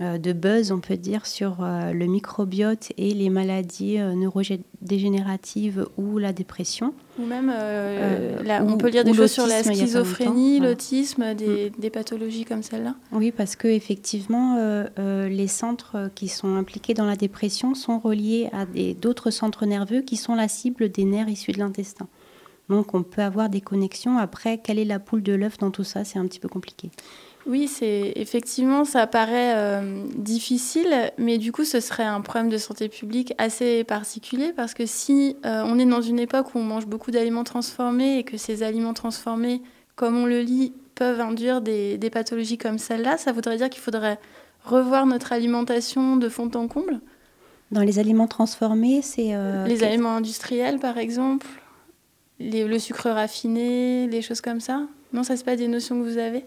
[0.00, 6.18] de buzz, on peut dire, sur euh, le microbiote et les maladies euh, neurodégénératives ou
[6.18, 6.94] la dépression.
[7.18, 7.52] Ou même,
[8.62, 12.94] on peut lire des choses sur la schizophrénie, l'autisme, des, des, pathologies comme celle-là.
[13.12, 14.56] Oui, parce que effectivement,
[14.96, 20.16] les centres qui sont impliqués dans la dépression sont reliés à d'autres centres nerveux qui
[20.16, 22.08] sont la cible des nerfs issus de l'intestin.
[22.70, 24.16] Donc on peut avoir des connexions.
[24.16, 26.04] Après, quelle est la poule de l'œuf dans tout ça?
[26.04, 26.90] C'est un petit peu compliqué.
[27.50, 32.58] Oui, c'est effectivement, ça paraît euh, difficile, mais du coup, ce serait un problème de
[32.58, 36.62] santé publique assez particulier parce que si euh, on est dans une époque où on
[36.62, 39.62] mange beaucoup d'aliments transformés et que ces aliments transformés,
[39.96, 43.82] comme on le lit, peuvent induire des, des pathologies comme celle-là, ça voudrait dire qu'il
[43.82, 44.20] faudrait
[44.64, 47.00] revoir notre alimentation de fond en comble.
[47.72, 49.34] Dans les aliments transformés, c'est...
[49.34, 51.48] Euh, les aliments industriels, par exemple,
[52.38, 54.82] les, le sucre raffiné, les choses comme ça
[55.12, 56.44] Non, ça, c'est pas des notions que vous avez?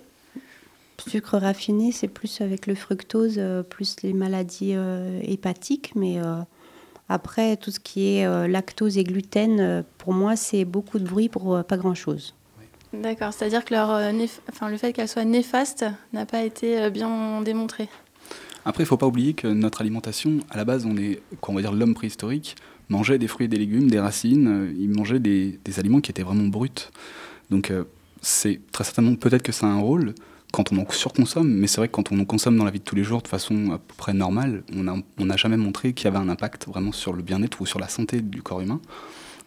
[0.98, 6.18] Sucre raffiné, c'est plus avec le fructose, euh, plus les maladies euh, hépatiques, mais
[7.10, 11.64] après, tout ce qui est lactose et gluten, pour moi, c'est beaucoup de bruit pour
[11.66, 12.34] pas grand-chose.
[12.94, 13.90] D'accord, c'est-à-dire que leur,
[14.50, 17.90] enfin, le fait qu'elles soient néfastes n'a pas été bien démontré.
[18.66, 21.54] Après, il ne faut pas oublier que notre alimentation, à la base, on est, on
[21.54, 22.56] va dire l'homme préhistorique,
[22.90, 26.24] mangeait des fruits et des légumes, des racines, euh, il mangeait des, aliments qui étaient
[26.24, 26.90] vraiment bruts.
[27.50, 27.84] Donc, euh,
[28.22, 30.16] c'est très certainement peut-être que ça a un rôle
[30.54, 32.78] quand on en surconsomme, mais c'est vrai que quand on en consomme dans la vie
[32.78, 36.06] de tous les jours de façon à peu près normale, on n'a jamais montré qu'il
[36.06, 38.80] y avait un impact vraiment sur le bien-être ou sur la santé du corps humain.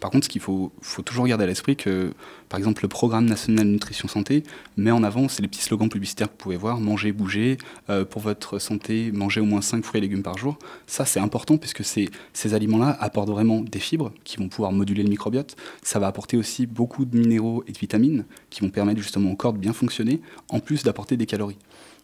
[0.01, 0.73] Par contre, ce qu'il faut,
[1.05, 2.13] toujours garder à l'esprit que,
[2.49, 4.43] par exemple, le programme national nutrition santé
[4.77, 8.05] met en avant, c'est les petits slogans publicitaires que vous pouvez voir, manger, bouger, euh,
[8.05, 10.59] pour votre santé, manger au moins 5 fruits et légumes par jour.
[10.87, 15.03] Ça, c'est important puisque ces, ces aliments-là apportent vraiment des fibres qui vont pouvoir moduler
[15.03, 15.57] le microbiote.
[15.83, 19.37] Ça va apporter aussi beaucoup de minéraux et de vitamines qui vont permettre justement au
[19.37, 21.59] corps de bien fonctionner, en plus d'apporter des calories.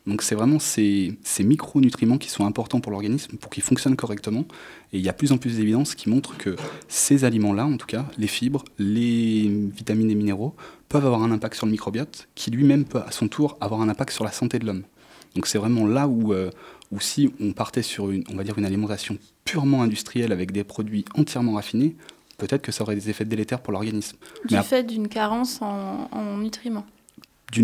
[0.07, 4.45] Donc c'est vraiment ces, ces, micronutriments qui sont importants pour l'organisme, pour qu'il fonctionne correctement.
[4.93, 6.57] Et il y a plus en plus d'évidence qui montrent que
[6.89, 10.55] ces aliments-là, en tout cas, les fibres, les vitamines et minéraux,
[10.89, 13.89] peuvent avoir un impact sur le microbiote, qui lui-même peut à son tour avoir un
[13.89, 14.83] impact sur la santé de l'homme.
[15.37, 16.51] Donc c'est vraiment là où, euh,
[16.91, 20.65] où si on partait sur une, on va dire une alimentation purement industrielle avec des
[20.65, 21.97] produits entièrement raffinés,
[22.39, 24.19] peut-être que ça aurait des effets délétères pour l'organisme.
[24.49, 26.87] Du fait d'une carence en, en nutriments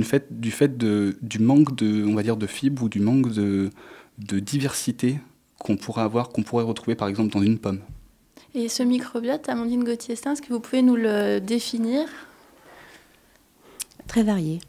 [0.02, 3.32] fait, du fait de, du manque de, on va dire, de fibres ou du manque
[3.32, 3.70] de,
[4.18, 5.18] de diversité
[5.58, 7.80] qu'on pourrait avoir, qu'on pourrait retrouver par exemple dans une pomme.
[8.54, 12.08] Et ce microbiote, Amandine Gauthier-Stein, est-ce que vous pouvez nous le définir?
[14.06, 14.60] Très varié.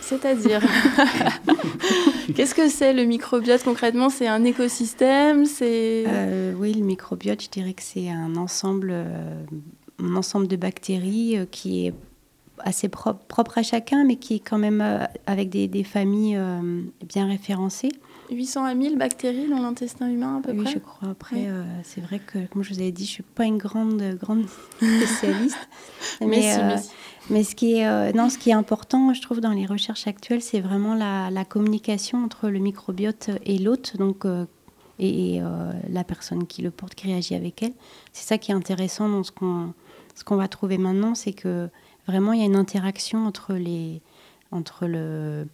[0.00, 0.62] C'est-à-dire
[2.34, 4.08] Qu'est-ce que c'est le microbiote concrètement?
[4.08, 9.44] C'est un écosystème C'est euh, Oui, le microbiote, je dirais que c'est un ensemble, euh,
[10.02, 11.94] un ensemble de bactéries euh, qui est
[12.60, 17.26] assez propre, à chacun, mais qui est quand même euh, avec des, familles euh, bien
[17.26, 17.90] référencées.
[18.30, 21.08] 800 à 1000 bactéries dans l'intestin humain à peu près Oui, je crois.
[21.10, 23.58] Après, euh, c'est vrai que, comme je vous avais dit, je ne suis pas une
[23.58, 25.68] grande, grande spécialiste.
[26.20, 26.56] mais,
[27.30, 30.42] mais, ce, qui est, non, ce qui est important, je trouve, dans les recherches actuelles,
[30.42, 34.24] c'est vraiment la, la, communication entre le microbiote et l'hôte, donc,
[34.98, 35.40] et,
[35.88, 37.74] la personne qui le porte, qui réagit avec elle.
[38.12, 39.72] C'est ça qui est intéressant dans ce qu'on
[40.16, 41.68] ce qu'on va trouver maintenant, c'est que
[42.06, 44.00] Vraiment, il y a une interaction entre les,
[44.52, 45.46] entre le,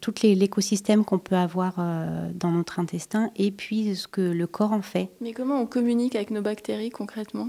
[0.00, 4.72] tout l'écosystème qu'on peut avoir euh, dans notre intestin et puis ce que le corps
[4.72, 5.10] en fait.
[5.20, 7.48] Mais comment on communique avec nos bactéries concrètement?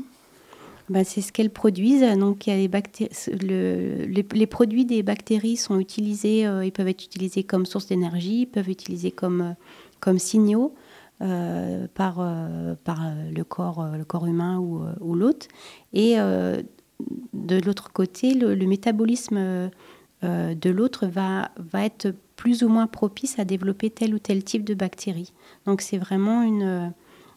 [0.89, 2.05] Ben, c'est ce qu'elles produisent.
[2.17, 2.69] Donc, il y a les,
[3.47, 8.41] le, les, produits des bactéries sont utilisés, euh, ils peuvent être utilisés comme source d'énergie,
[8.41, 9.53] ils peuvent être utilisés comme, euh,
[9.99, 10.73] comme signaux
[11.93, 12.15] par,
[12.83, 12.99] par
[13.31, 15.45] le, corps, le corps humain ou, ou l'autre.
[15.93, 16.17] Et
[17.33, 23.39] de l'autre côté, le, métabolisme euh, de l'autre va, va être plus ou moins propice
[23.39, 25.33] à développer tel ou tel type de bactéries.
[25.65, 26.93] Donc c'est vraiment une,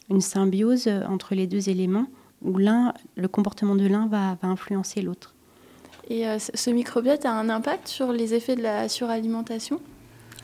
[0.09, 2.07] une symbiose entre les deux éléments
[2.41, 5.33] où l'un, le comportement de l'un va, va influencer l'autre.
[6.09, 9.79] Et euh, ce microbiote a un impact sur les effets de la suralimentation?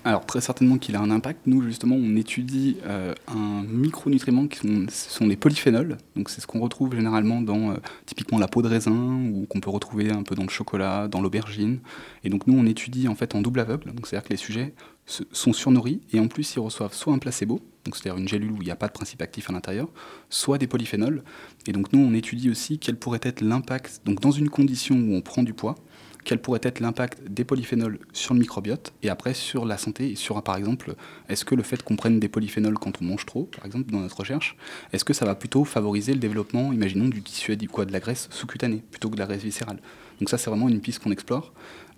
[0.04, 1.41] Alors très certainement qu'il a un impact.
[1.45, 5.97] Nous justement on étudie euh, un micronutriment qui sont, sont les polyphénols.
[6.16, 7.76] Donc c'est ce qu'on retrouve généralement dans euh,
[8.06, 8.91] typiquement la peau de raisin
[9.34, 11.80] ou qu'on peut retrouver un peu dans le chocolat, dans l'aubergine.
[12.24, 13.93] Et donc nous on étudie en fait en double aveugle.
[13.93, 14.74] Donc c'est-à-dire que les sujets
[15.06, 18.62] sont surnourris et en plus ils reçoivent soit un placebo, donc c'est-à-dire une gélule où
[18.62, 19.89] il n'y a pas de principe actif à l'intérieur,
[20.30, 21.24] soit des polyphénols.
[21.68, 24.02] Et donc nous on étudie aussi quel pourrait être l'impact.
[24.06, 25.76] Donc dans une condition où on prend du poids
[26.24, 30.42] quel pourrait être l'impact des polyphénols sur le microbiote et après sur la santé sur,
[30.44, 30.96] par exemple,
[31.30, 34.00] est-ce que le fait qu'on prenne des polyphénols quand on mange trop, par exemple, dans
[34.00, 34.56] notre recherche,
[34.94, 38.28] est-ce que ça va plutôt favoriser le développement, imaginons, du tissu quoi, de la graisse
[38.32, 39.80] sous-cutanée plutôt que de la graisse viscérale?
[40.20, 41.54] Donc ça, c'est vraiment une piste qu'on explore.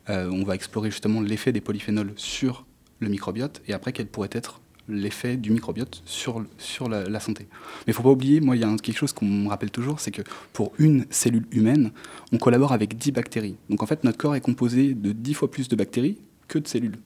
[0.10, 2.66] Euh, on va explorer justement l'effet des polyphénols sur
[3.00, 7.48] le microbiote et après quel pourrait être l'effet du microbiote sur, sur la, santé.
[7.50, 7.58] Mais
[7.88, 10.00] il ne faut pas oublier, moi, il y a quelque chose qu'on me rappelle toujours,
[10.00, 10.22] c'est que
[10.52, 11.92] pour une cellule humaine,
[12.32, 13.56] on collabore avec 10 bactéries.
[13.70, 16.18] Donc en fait, notre corps est composé de 10 fois plus de bactéries
[16.48, 16.98] que de cellules.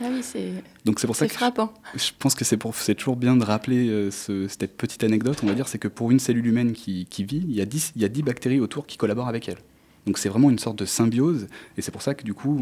[0.00, 0.52] Ah oui, c'est
[0.84, 1.72] Donc c'est pour ça que frappant.
[1.94, 5.46] Je, pense que c'est pour c'est toujours bien de rappeler euh, cette petite anecdote, on
[5.46, 7.92] va dire, c'est que pour une cellule humaine qui, qui vit, il y, a 10,
[7.96, 9.58] il y a 10 bactéries autour qui collaborent avec elle.
[10.06, 11.46] Donc c'est vraiment une sorte de symbiose,
[11.76, 12.60] et c'est pour ça que du coup,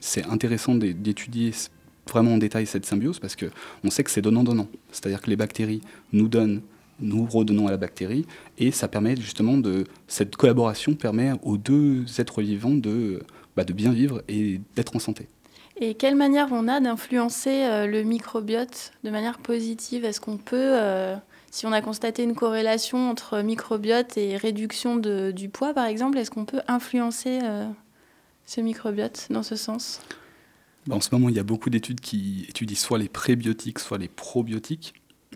[0.00, 1.52] c'est intéressant d'étudier
[2.10, 4.68] vraiment en détail cette symbiose, parce qu'on sait que c'est donnant-donnant.
[4.90, 5.80] C'est-à-dire que les bactéries
[6.12, 6.62] nous donnent
[7.00, 8.26] nous redonnons à la bactérie,
[8.58, 13.22] et ça permet justement de cette collaboration permet aux deux êtres vivants de,
[13.56, 15.28] bah, de bien vivre et d'être en santé.
[15.76, 20.04] Et quelle manière on a d'influencer euh, le microbiote de manière positive?
[20.04, 21.16] Est-ce qu'on peut, euh,
[21.50, 26.18] si on a constaté une corrélation entre microbiote et réduction de, du poids par exemple,
[26.18, 27.66] est-ce qu'on peut influencer euh,
[28.44, 30.00] ce microbiote dans ce sens?
[30.90, 34.08] En ce moment, il y a beaucoup d'études qui étudient soit les prébiotiques, soit les
[34.08, 34.94] probiotiques.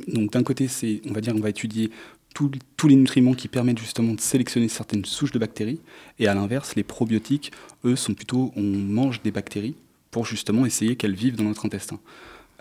[0.08, 1.90] Donc d'un côté, c'est, on va dire, on va étudier
[2.34, 5.80] tous les nutriments qui permettent justement de sélectionner certaines souches de bactéries.
[6.18, 7.52] Et à l'inverse, les probiotiques,
[7.84, 9.74] eux, sont plutôt, on mange des bactéries
[10.10, 11.98] pour justement essayer qu'elles vivent dans notre intestin.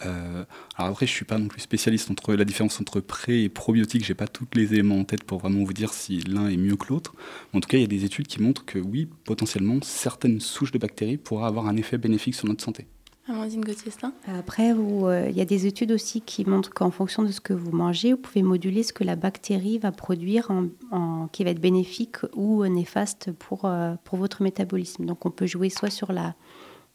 [0.06, 0.44] Euh,
[0.78, 4.04] alors après, je suis pas non plus spécialiste entre la différence entre pré et probiotique.
[4.04, 6.76] J'ai pas tous les éléments en tête pour vraiment vous dire si l'un est mieux
[6.76, 7.14] que l'autre.
[7.54, 10.72] En tout cas, il y a des études qui montrent que oui, potentiellement, certaines souches
[10.72, 12.88] de bactéries pourraient avoir un effet bénéfique sur notre santé.
[13.28, 13.92] Amandine gauthier
[14.28, 17.54] Après, euh, il y a des études aussi qui montrent qu'en fonction de ce que
[17.54, 20.52] vous mangez, vous pouvez moduler ce que la bactérie va produire
[20.92, 25.06] en, qui va être bénéfique ou néfaste pour, euh, pour votre métabolisme.
[25.06, 26.36] Donc on peut jouer soit sur la,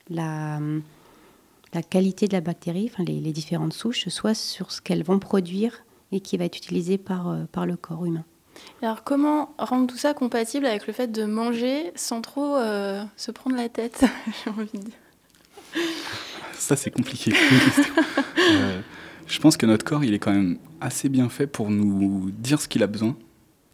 [0.08, 0.60] la,
[1.72, 5.18] la qualité de la bactérie, enfin les, les, différentes souches, soit sur ce qu'elles vont
[5.18, 8.24] produire et qui va être utilisé par, euh, par le corps humain.
[8.82, 13.56] Alors comment rendre tout ça compatible avec le fait de manger sans trop se prendre
[13.56, 14.04] la tête,
[14.44, 14.94] j'ai envie de dire?
[16.54, 17.32] Ça, c'est compliqué.
[18.52, 18.80] Euh,
[19.26, 22.60] je pense que notre corps, il est quand même assez bien fait pour nous dire
[22.60, 23.16] ce qu'il a besoin,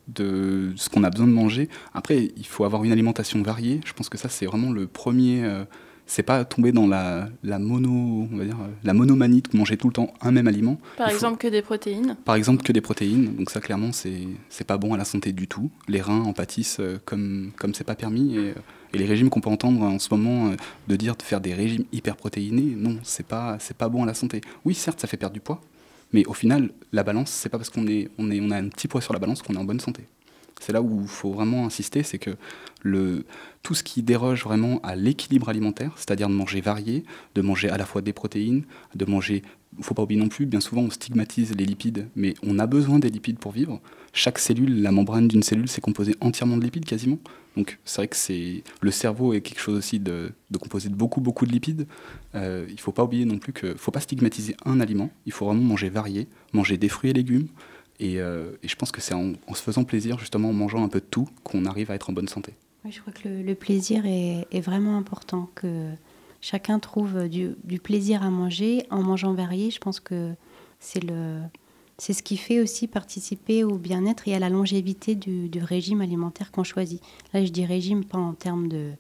[0.09, 1.71] de ce qu'on a besoin de manger.
[1.95, 3.81] Après, il faut avoir une alimentation variée.
[3.87, 5.45] Je pense que ça, c'est vraiment le premier.
[5.45, 5.65] Euh,
[6.07, 9.89] c'est pas tomber dans la, la mono, on va dire, la monomanie de manger tout
[9.89, 10.79] le temps un même aliment.
[10.97, 12.17] Par exemple, que des protéines.
[12.25, 13.35] Par exemple, que des protéines.
[13.35, 15.71] Donc ça, clairement, c'est c'est pas bon à la santé du tout.
[15.89, 18.55] Les reins en pâtissent euh, comme comme c'est pas permis et
[18.93, 20.57] et les régimes qu'on peut entendre en ce moment, euh,
[20.89, 24.07] de dire de faire des régimes hyper protéinés, non, c'est pas, c'est pas bon à
[24.07, 24.41] la santé.
[24.65, 25.61] Oui, certes, ça fait perdre du poids,
[26.13, 28.69] mais au final, la balance, c'est pas parce qu'on est, on est, on a un
[28.69, 30.05] petit poids sur la balance qu'on est en bonne santé.
[30.61, 32.37] C'est là où il faut vraiment insister, c'est que
[33.63, 37.05] tout ce qui déroge vraiment à l'équilibre alimentaire, c'est-à-dire de manger varié,
[37.35, 39.43] de manger à la fois des protéines, de manger,
[39.73, 42.59] il ne faut pas oublier non plus, bien souvent on stigmatise les lipides, mais on
[42.59, 43.81] a besoin des lipides pour vivre.
[44.13, 47.19] Chaque cellule, la membrane d'une cellule, c'est composé entièrement de lipides quasiment.
[47.57, 51.47] Donc c'est vrai que le cerveau est quelque chose aussi de, composé de beaucoup beaucoup
[51.47, 51.87] de lipides.
[52.35, 55.11] Euh, il faut pas oublier non plus que faut pas stigmatiser un aliment.
[55.25, 57.49] Il faut vraiment manger varié, manger des fruits et légumes.
[58.01, 61.01] Et, euh, je pense que c'est en, se faisant plaisir justement en mangeant un peu
[61.01, 62.55] de tout qu'on arrive à être en bonne santé.
[62.85, 65.91] Oui, je crois que le, plaisir est, vraiment important que
[66.41, 69.71] chacun trouve du, plaisir à manger en mangeant varié.
[69.71, 70.33] Je pense que
[70.81, 71.41] c'est le
[71.99, 76.51] c'est ce qui fait aussi participer au bien-être et à la longévité du, régime alimentaire
[76.53, 77.01] qu'on choisit.
[77.33, 78.91] Là, je dis régime pas en termes de,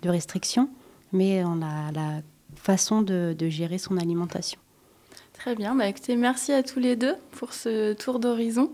[0.00, 0.70] de restriction,
[1.12, 2.22] mais en la
[2.56, 4.58] façon de, gérer son alimentation.
[5.38, 5.84] Très bien, bah
[6.16, 8.72] merci à tous les deux pour ce tour d'horizon.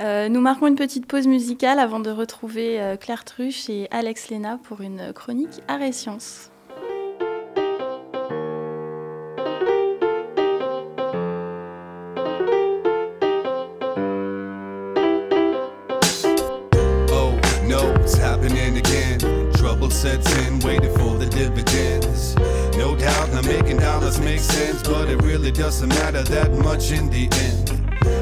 [0.00, 4.28] Euh, nous marquons une petite pause musicale avant de retrouver euh, Claire Truche et Alex
[4.28, 6.50] Léna pour une chronique Arts et Sciences.
[19.98, 21.97] sets in, waiting for the dividends.
[23.08, 27.24] Doubt, now making dollars makes sense, but it really doesn't matter that much in the
[27.46, 27.70] end.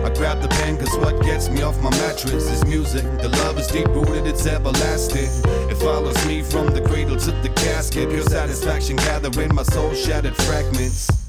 [0.07, 3.03] I grab the pen cause what gets me off my mattress is music.
[3.21, 5.31] The love is deep rooted, it's everlasting.
[5.69, 8.11] It follows me from the cradle to the casket.
[8.11, 11.26] Pure satisfaction gathering my soul shattered fragments.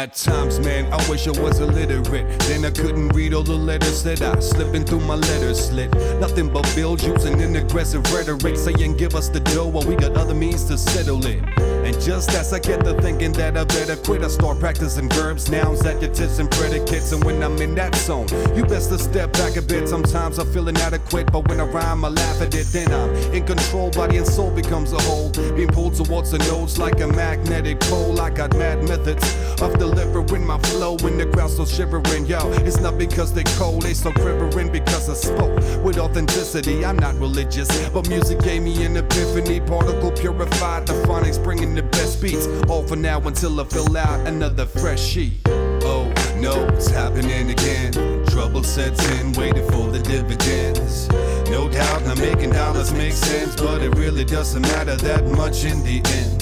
[0.00, 2.26] At times, man, I wish I was illiterate.
[2.48, 5.92] Then I couldn't read all the letters that I slipping through my letter slit.
[6.18, 10.16] Nothing but bills using an aggressive rhetoric, saying give us the dough while we got
[10.16, 11.44] other means to settle it.
[11.90, 15.50] And just as I get to thinking that I better quit, I start practicing verbs,
[15.50, 17.10] nouns, adjectives, and predicates.
[17.10, 19.88] And when I'm in that zone, you best to step back a bit.
[19.88, 22.66] Sometimes I feel inadequate, but when I rhyme, I laugh at it.
[22.68, 25.30] Then I'm in control, body and soul becomes a whole.
[25.56, 28.20] Being pulled towards the notes like a magnetic pole.
[28.20, 29.26] I got mad methods
[29.60, 32.24] of delivering my flow when the crowd's still shivering.
[32.24, 36.84] Yo, it's not because they cold, they so quivering because I spoke with authenticity.
[36.84, 39.58] I'm not religious, but music gave me an epiphany.
[39.58, 42.46] Particle purified, the phonics bringing the best beats.
[42.68, 45.40] All for now until I fill out another fresh sheet.
[45.46, 47.92] Oh no, it's happening again.
[48.26, 51.08] Trouble sets in, waiting for the dividends.
[51.50, 55.82] No doubt, now making dollars makes sense, but it really doesn't matter that much in
[55.82, 56.40] the end.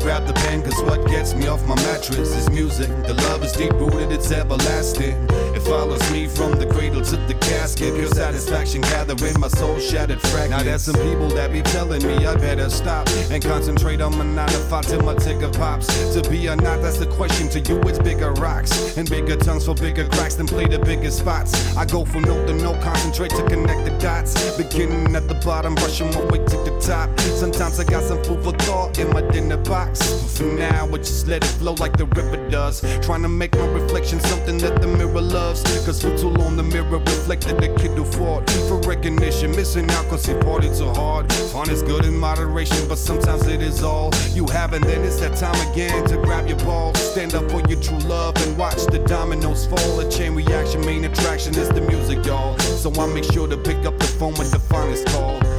[0.00, 2.88] Grab the pen cause what gets me off my mattress is music.
[3.06, 5.16] The love is deep rooted, it's everlasting.
[5.54, 7.60] It follows me from the cradle to the casket.
[7.60, 7.94] casket.
[7.94, 10.50] Pure satisfaction gathering my soul shattered fragments.
[10.50, 14.24] Now there's some people that be telling me I better stop and concentrate on my
[14.24, 15.86] nine to five till my ticker pops.
[16.14, 17.48] To be or not, that's the question.
[17.50, 21.18] To you, it's bigger rocks and bigger tongues for bigger cracks than play the biggest
[21.18, 21.76] spots.
[21.76, 24.56] I go from note to note, concentrate to connect the dots.
[24.56, 27.08] Beginning at the bottom, brushing my way to the top.
[27.20, 29.89] Sometimes I got some food for thought in my dinner box.
[29.98, 32.80] But for now, I just let it flow like the river does.
[33.02, 35.62] Trying to make my reflection something that the mirror loves.
[35.84, 39.50] Cause for too long, the mirror reflected the kid who fought for recognition.
[39.50, 41.32] Missing out cause he partied too hard.
[41.32, 44.72] Fun is good in moderation, but sometimes it is all you have.
[44.72, 46.94] And then it's that time again to grab your ball.
[46.94, 50.00] Stand up for your true love and watch the dominoes fall.
[50.00, 52.56] A chain reaction, main attraction is the music, y'all.
[52.58, 55.40] So I make sure to pick up the phone when the finest call.
[55.42, 55.49] Oh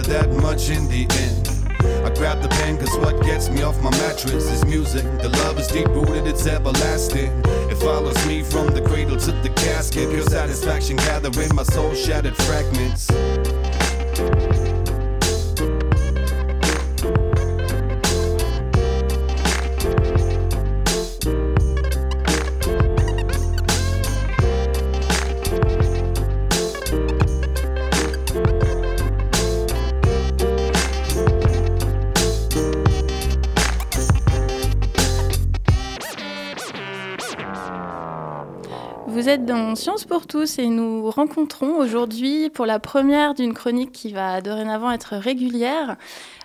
[0.00, 1.48] matter that much in the end.
[2.04, 5.04] I grab the pen, cause what gets me off my mattress is music.
[5.20, 7.30] The love is deep rooted, it's everlasting.
[7.70, 10.10] It follows me from the cradle to the casket.
[10.10, 13.10] Pure satisfaction gathering my soul shattered fragments.
[39.70, 44.40] Dans Science pour tous et nous rencontrons aujourd'hui pour la première d'une chronique qui va
[44.40, 45.96] dorénavant être régulière.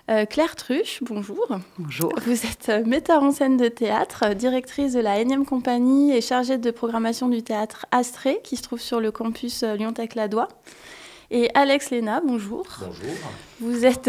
[0.08, 1.44] euh, Claire Truche, bonjour.
[1.76, 2.12] Bonjour.
[2.24, 6.20] Vous êtes euh, metteur en scène de théâtre, euh, directrice de la énième compagnie et
[6.20, 10.46] chargée de programmation du théâtre Astrée qui se trouve sur le campus Lyon-Tech-Ladois.
[11.32, 12.64] Et Alex Léna, bonjour.
[12.78, 13.10] Bonjour.
[13.60, 14.08] Vous êtes,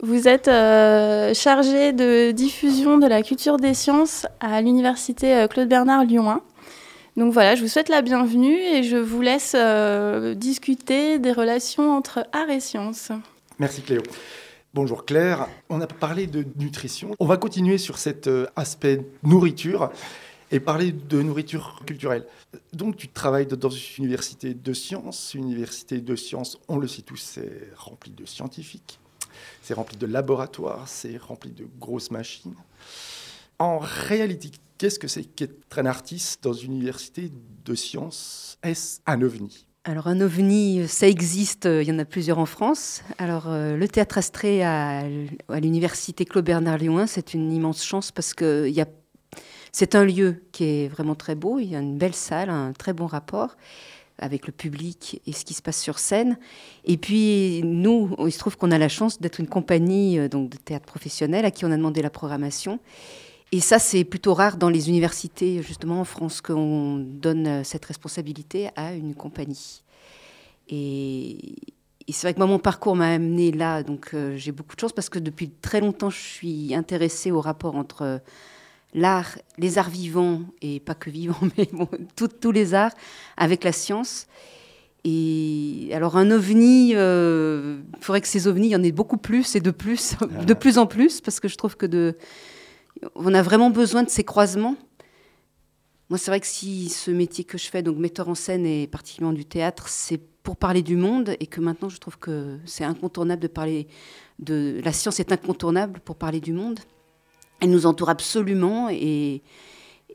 [0.00, 6.04] vous êtes euh, chargé de diffusion de la culture des sciences à l'université Claude Bernard
[6.04, 6.42] Lyon 1.
[7.18, 11.96] Donc voilà, je vous souhaite la bienvenue et je vous laisse euh, discuter des relations
[11.96, 13.10] entre art et sciences.
[13.58, 14.02] Merci Cléo.
[14.72, 15.48] Bonjour Claire.
[15.68, 17.16] On a parlé de nutrition.
[17.18, 19.90] On va continuer sur cet euh, aspect nourriture
[20.52, 22.24] et parler de nourriture culturelle.
[22.72, 25.34] Donc tu travailles dans une université de sciences.
[25.34, 29.00] Une université de sciences, on le sait tous, c'est rempli de scientifiques,
[29.60, 32.54] c'est rempli de laboratoires, c'est rempli de grosses machines.
[33.58, 37.30] En réalité, qu'est-ce que c'est qu'être un artiste dans une université
[37.64, 38.58] de sciences?
[38.62, 39.66] Est-ce un ovni?
[39.84, 43.02] Alors un ovni, ça existe, euh, il y en a plusieurs en France.
[43.18, 45.04] Alors euh, le théâtre Astrée à,
[45.60, 48.70] l'université Claude Bernard Lyon 1, c'est une immense chance parce que
[49.72, 52.72] c'est un lieu qui est vraiment très beau, il y a une belle salle, un
[52.72, 53.56] très bon rapport
[54.18, 56.38] avec le public et ce qui se passe sur scène.
[56.84, 60.50] Et puis nous, il se trouve qu'on a la chance d'être une compagnie euh, donc
[60.50, 62.80] de théâtre professionnel à qui on a demandé la programmation.
[63.50, 67.84] Et ça, c'est plutôt rare dans les universités, justement, en France, qu'on donne euh, cette
[67.86, 69.82] responsabilité à une compagnie.
[70.68, 71.56] Et,
[72.08, 74.80] et c'est vrai que moi, mon parcours m'a amené là, donc euh, j'ai beaucoup de
[74.80, 78.18] chance parce que depuis très longtemps, je suis intéressée au rapport entre euh,
[78.94, 81.86] l'art, les arts vivants, et pas que vivants, mais bon,
[82.16, 82.92] tous les arts,
[83.36, 84.26] avec la science.
[85.04, 89.18] Et alors un ovni, euh, il faudrait que ces ovnis, il y en ait beaucoup
[89.18, 92.16] plus et de plus, de plus en plus, parce que je trouve que de,
[93.14, 94.76] on a vraiment besoin de ces croisements.
[96.10, 98.86] Moi, c'est vrai que si ce métier que je fais, donc metteur en scène et
[98.86, 102.84] particulièrement du théâtre, c'est pour parler du monde et que maintenant je trouve que c'est
[102.84, 103.86] incontournable de parler
[104.38, 106.80] de la science est incontournable pour parler du monde.
[107.60, 109.42] Elle nous entoure absolument et,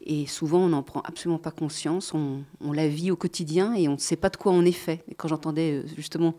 [0.02, 2.14] et souvent on n'en prend absolument pas conscience.
[2.16, 5.04] On, la vit au quotidien et on ne sait pas de quoi on est fait.
[5.08, 6.34] Et quand j'entendais euh, justement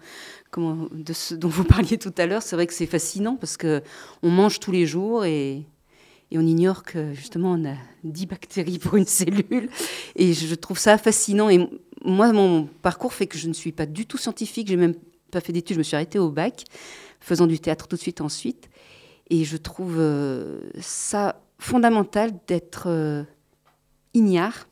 [0.51, 3.57] comment, de ce dont vous parliez tout à l'heure, c'est vrai que c'est fascinant parce
[3.57, 3.83] que
[4.25, 5.67] on mange tous les jours et
[6.35, 9.69] et on ignore que justement on a 10 bactéries pour une cellule.
[10.17, 11.49] Et je trouve ça fascinant.
[11.49, 11.71] Et
[12.05, 14.67] moi, mon parcours fait que je ne suis pas du tout scientifique.
[14.67, 14.97] J'ai même
[15.31, 15.75] pas fait d'études.
[15.75, 16.65] Je me suis arrêtée au bac,
[17.21, 18.69] faisant du théâtre tout de suite ensuite.
[19.31, 23.23] Et je trouve euh, ça fondamental d'être euh,
[24.13, 24.67] ignare,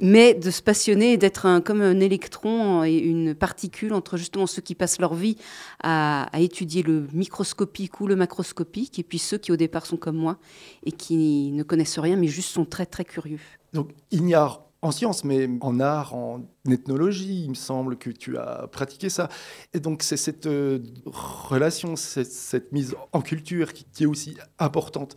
[0.00, 4.62] mais de se passionner et d'être comme un électron et une particule entre justement ceux
[4.62, 5.36] qui passent leur vie
[5.82, 10.16] à, étudier le microscopique ou le macroscopique, et puis ceux qui au départ sont comme
[10.16, 10.38] moi
[10.84, 13.40] et qui ne connaissent rien, mais juste sont très très curieux.
[13.72, 18.66] Donc ignare en sciences, mais en art, en ethnologie, il me semble que tu as
[18.72, 19.28] pratiqué ça.
[19.74, 25.14] Et donc c'est cette euh, relation, cette, mise en culture qui, est aussi importante.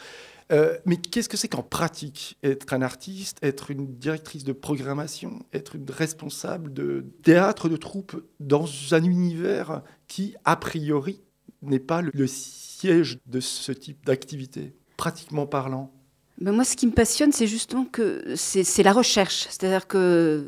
[0.52, 5.46] Euh, mais qu'est-ce que c'est qu'en pratique être un artiste, être une directrice de programmation,
[5.54, 11.22] être une responsable de théâtre de troupe dans un univers qui, a priori,
[11.62, 15.92] n'est pas le siège de ce type d'activité, pratiquement parlant?
[16.40, 19.48] Ben, moi, ce qui me passionne, c'est justement que c'est la recherche.
[19.50, 20.48] C'est-à-dire que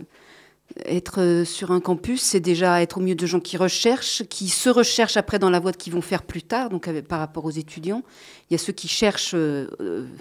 [0.84, 4.70] être sur un campus, c'est déjà être au milieu de gens qui recherchent, qui se
[4.70, 8.04] recherchent après dans la voie qu'ils vont faire plus tard, donc par rapport aux étudiants.
[8.50, 9.68] Il y a ceux qui cherchent euh,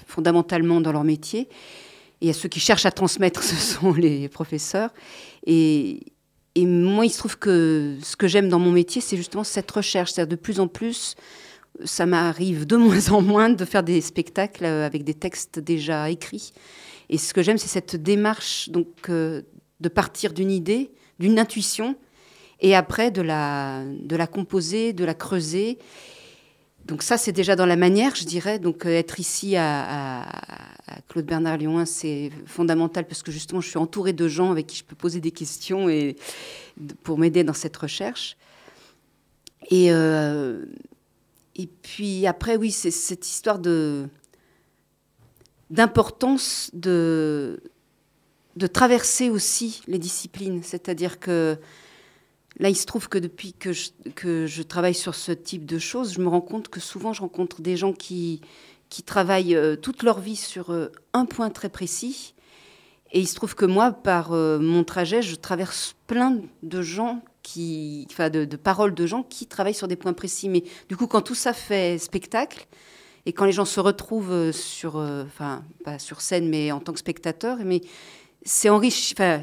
[0.06, 1.48] fondamentalement dans leur métier, et
[2.22, 4.90] il y a ceux qui cherchent à transmettre, ce sont les professeurs.
[5.46, 6.00] Et,
[6.56, 10.12] moi, il se trouve que ce que j'aime dans mon métier, c'est justement cette recherche,
[10.12, 11.16] c'est-à-dire de plus en plus
[11.84, 16.08] ça m'arrive de moins en moins de faire des spectacles euh, avec des textes déjà
[16.10, 16.52] écrits.
[17.10, 19.42] Et ce que j'aime, c'est cette démarche donc, euh,
[19.84, 21.94] de partir d'une idée, d'une intuition,
[22.60, 25.78] et après de la, de la composer, de la creuser.
[26.86, 28.58] Donc ça, c'est déjà dans la manière, je dirais.
[28.58, 30.26] Donc euh, être ici à,
[31.08, 34.76] Claude Bernard Lyon, c'est fondamental parce que justement, je suis entourée de gens avec qui
[34.78, 36.16] je peux poser des questions et
[37.02, 38.36] pour m'aider dans cette recherche.
[39.70, 39.90] Et
[41.56, 44.08] et puis après, oui, c'est cette histoire de
[45.70, 47.60] d'importance de,
[48.56, 50.62] de traverser aussi les disciplines.
[50.62, 51.58] C'est-à-dire que
[52.58, 56.20] là, il se trouve que depuis que je, travaille sur ce type de choses, je
[56.20, 58.40] me rends compte que souvent, je rencontre des gens qui,
[58.90, 62.34] qui travaillent euh, toute leur vie sur euh, un point très précis.
[63.12, 67.22] Et il se trouve que moi, par euh, mon trajet, je traverse plein de gens
[67.42, 70.48] qui, enfin de, paroles de gens qui travaillent sur des points précis.
[70.48, 72.66] Mais du coup, quand tout ça fait spectacle,
[73.26, 76.98] et quand les gens se retrouvent sur, enfin, pas sur scène, mais en tant que
[76.98, 77.80] spectateurs, mais
[78.44, 79.42] c'est enrichi, enfin,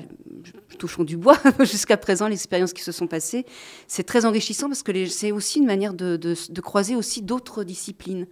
[0.77, 3.45] touchons du bois jusqu'à présent, les expériences qui se sont passées,
[3.87, 8.27] c'est très enrichissant parce que c'est aussi une manière de, de, croiser aussi d'autres disciplines.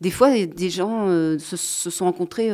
[0.00, 2.50] Des fois, des gens euh, se, sont rencontrés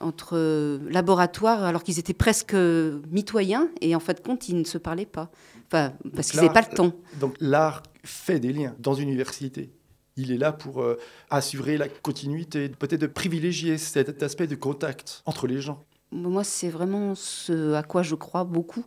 [0.00, 4.64] entre euh, laboratoires alors qu'ils étaient presque mitoyens et en fait de compte ils ne
[4.64, 5.30] se parlaient pas
[5.66, 6.92] enfin, parce qu'ils n'avaient pas le temps.
[7.20, 9.70] Donc l'art fait des liens dans une université.
[10.16, 10.98] Il est là pour euh,
[11.30, 15.82] assurer la continuité, peut-être de privilégier cet aspect de contact entre les gens.
[16.12, 18.84] Moi, c'est vraiment ce à quoi je crois beaucoup.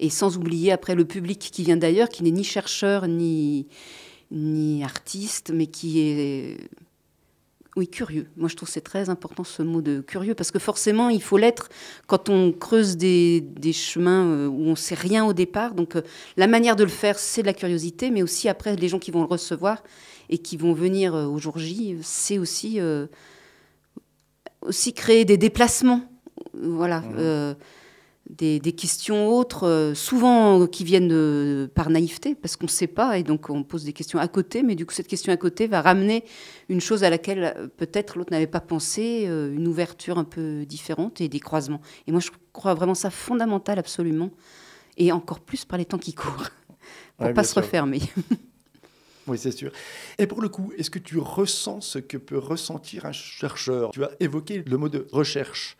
[0.00, 3.68] Et sans oublier après le public qui vient d'ailleurs, qui n'est ni chercheur ni,
[4.32, 6.58] ni artiste, mais qui est
[7.76, 8.28] oui, curieux.
[8.36, 11.36] Moi, je trouve c'est très important ce mot de curieux parce que forcément, il faut
[11.36, 11.68] l'être
[12.06, 15.74] quand on creuse des, des chemins euh, où on ne sait rien au départ.
[15.74, 16.02] Donc, euh,
[16.36, 19.10] la manière de le faire, c'est de la curiosité, mais aussi après, les gens qui
[19.10, 19.82] vont le recevoir
[20.28, 22.78] et qui vont venir euh, au jour J, c'est aussi,
[24.62, 26.02] aussi créer des déplacements.
[26.52, 27.00] Voilà.
[27.00, 27.54] Mmh
[28.30, 33.22] des, questions autres, euh, souvent qui viennent par naïveté, parce qu'on ne sait pas, et
[33.22, 35.82] donc on pose des questions à côté, mais du coup cette question à côté va
[35.82, 36.24] ramener
[36.68, 40.64] une chose à laquelle euh, peut-être l'autre n'avait pas pensé, euh, une ouverture un peu
[40.64, 41.80] différente et des croisements.
[42.06, 44.30] Et moi je crois vraiment ça fondamental absolument,
[44.96, 46.48] et encore plus par les temps qui courent,
[47.18, 48.00] pour ne pas se refermer.
[49.26, 49.72] Oui, c'est sûr.
[50.18, 53.90] Et pour le coup, est-ce que tu ressens ce que peut ressentir un chercheur?
[53.92, 55.78] Tu as évoqué le mot de recherche.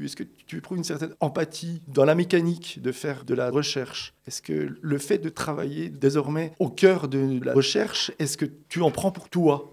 [0.00, 4.14] Est-ce que tu éprouves une certaine empathie dans la mécanique de faire de la recherche?
[4.26, 8.80] Est-ce que le fait de travailler désormais au cœur de la recherche, est-ce que tu
[8.82, 9.72] en prends pour toi?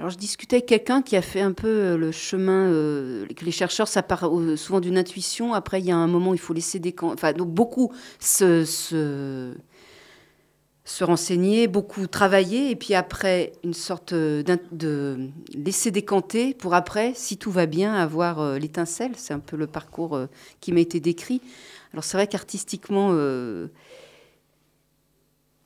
[0.00, 3.44] Alors, je discutais avec quelqu'un qui a fait un peu euh, le chemin euh, que
[3.44, 5.52] les chercheurs, ça part euh, souvent d'une intuition.
[5.52, 6.94] Après, il y a un moment où il faut laisser des...
[7.02, 9.52] Enfin, donc beaucoup se, se,
[10.84, 17.36] se renseigner, beaucoup travailler, et puis après, une sorte de laisser décanter pour après, si
[17.36, 19.12] tout va bien, avoir euh, l'étincelle.
[19.16, 20.26] C'est un peu le parcours euh,
[20.60, 21.42] qui m'a été décrit.
[21.92, 23.68] Alors c'est vrai qu'artistiquement, euh,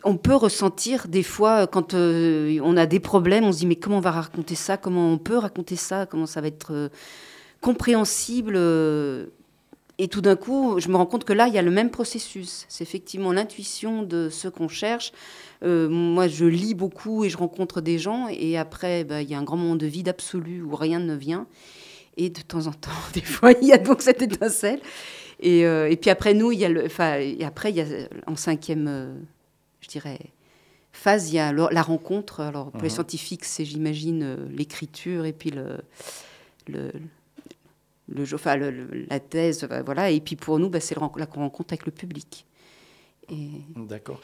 [0.03, 3.99] on peut ressentir des fois, quand on a des problèmes, on se dit mais comment
[3.99, 4.77] on va raconter ça?
[4.77, 6.07] Comment on peut raconter ça?
[6.07, 6.91] Comment ça va être
[7.63, 8.59] compréhensible?
[9.99, 11.91] Et tout d'un coup, je me rends compte que là, il y a le même
[11.91, 12.67] processus.
[12.69, 15.13] C'est effectivement l'intuition de ce qu'on cherche.
[15.63, 18.27] Euh, moi, je lis beaucoup et je rencontre des gens.
[18.29, 21.15] Et après, bah, il y a un grand moment de vide absolu où rien ne
[21.15, 21.47] vient.
[22.17, 24.81] Et de temps en temps, des fois, il y a donc cette étincelle.
[25.39, 26.87] Et, euh, et puis après, nous, il y a le,
[27.21, 27.87] et après, il y a
[28.27, 29.15] en cinquième, euh,
[29.81, 30.19] je dirais,
[30.93, 32.41] phase, il y a la rencontre.
[32.41, 32.95] Alors, pour les mhm.
[32.95, 35.79] scientifiques, c'est, j'imagine, l'écriture et puis le,
[36.67, 36.91] le
[38.09, 40.11] le, enfin, la thèse, voilà.
[40.11, 42.47] Et puis pour nous, bah, c'est la rencontre avec le public.
[43.77, 44.21] D'accord.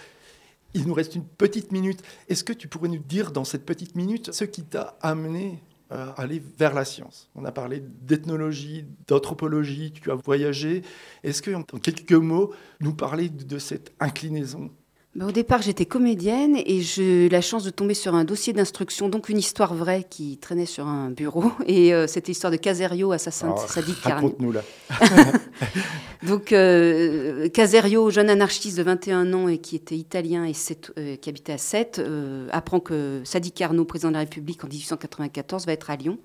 [0.74, 2.02] Il nous reste une petite minute.
[2.28, 5.58] Est-ce que tu pourrais nous dire dans cette petite minute ce qui t'a amené
[5.90, 7.28] euh, aller vers la science?
[7.34, 10.82] On a parlé d'ethnologie, d'anthropologie, tu as voyagé.
[11.24, 14.70] Est-ce que, en quelques mots, nous parler de cette inclinaison
[15.18, 19.08] au départ, j'étais comédienne et j'ai eu la chance de tomber sur un dossier d'instruction,
[19.08, 21.50] donc une histoire vraie qui traînait sur un bureau.
[21.66, 24.62] Et euh, c'était l'histoire de Caserio, assassin oh, de Sadi Raconte-nous là.
[26.22, 30.52] donc euh, Caserio, jeune anarchiste de 21 ans et qui était italien et
[30.96, 34.68] euh, qui habitait à Sète, euh, apprend que Sadi Carnot, président de la République en
[34.68, 36.18] 1894, va être à Lyon.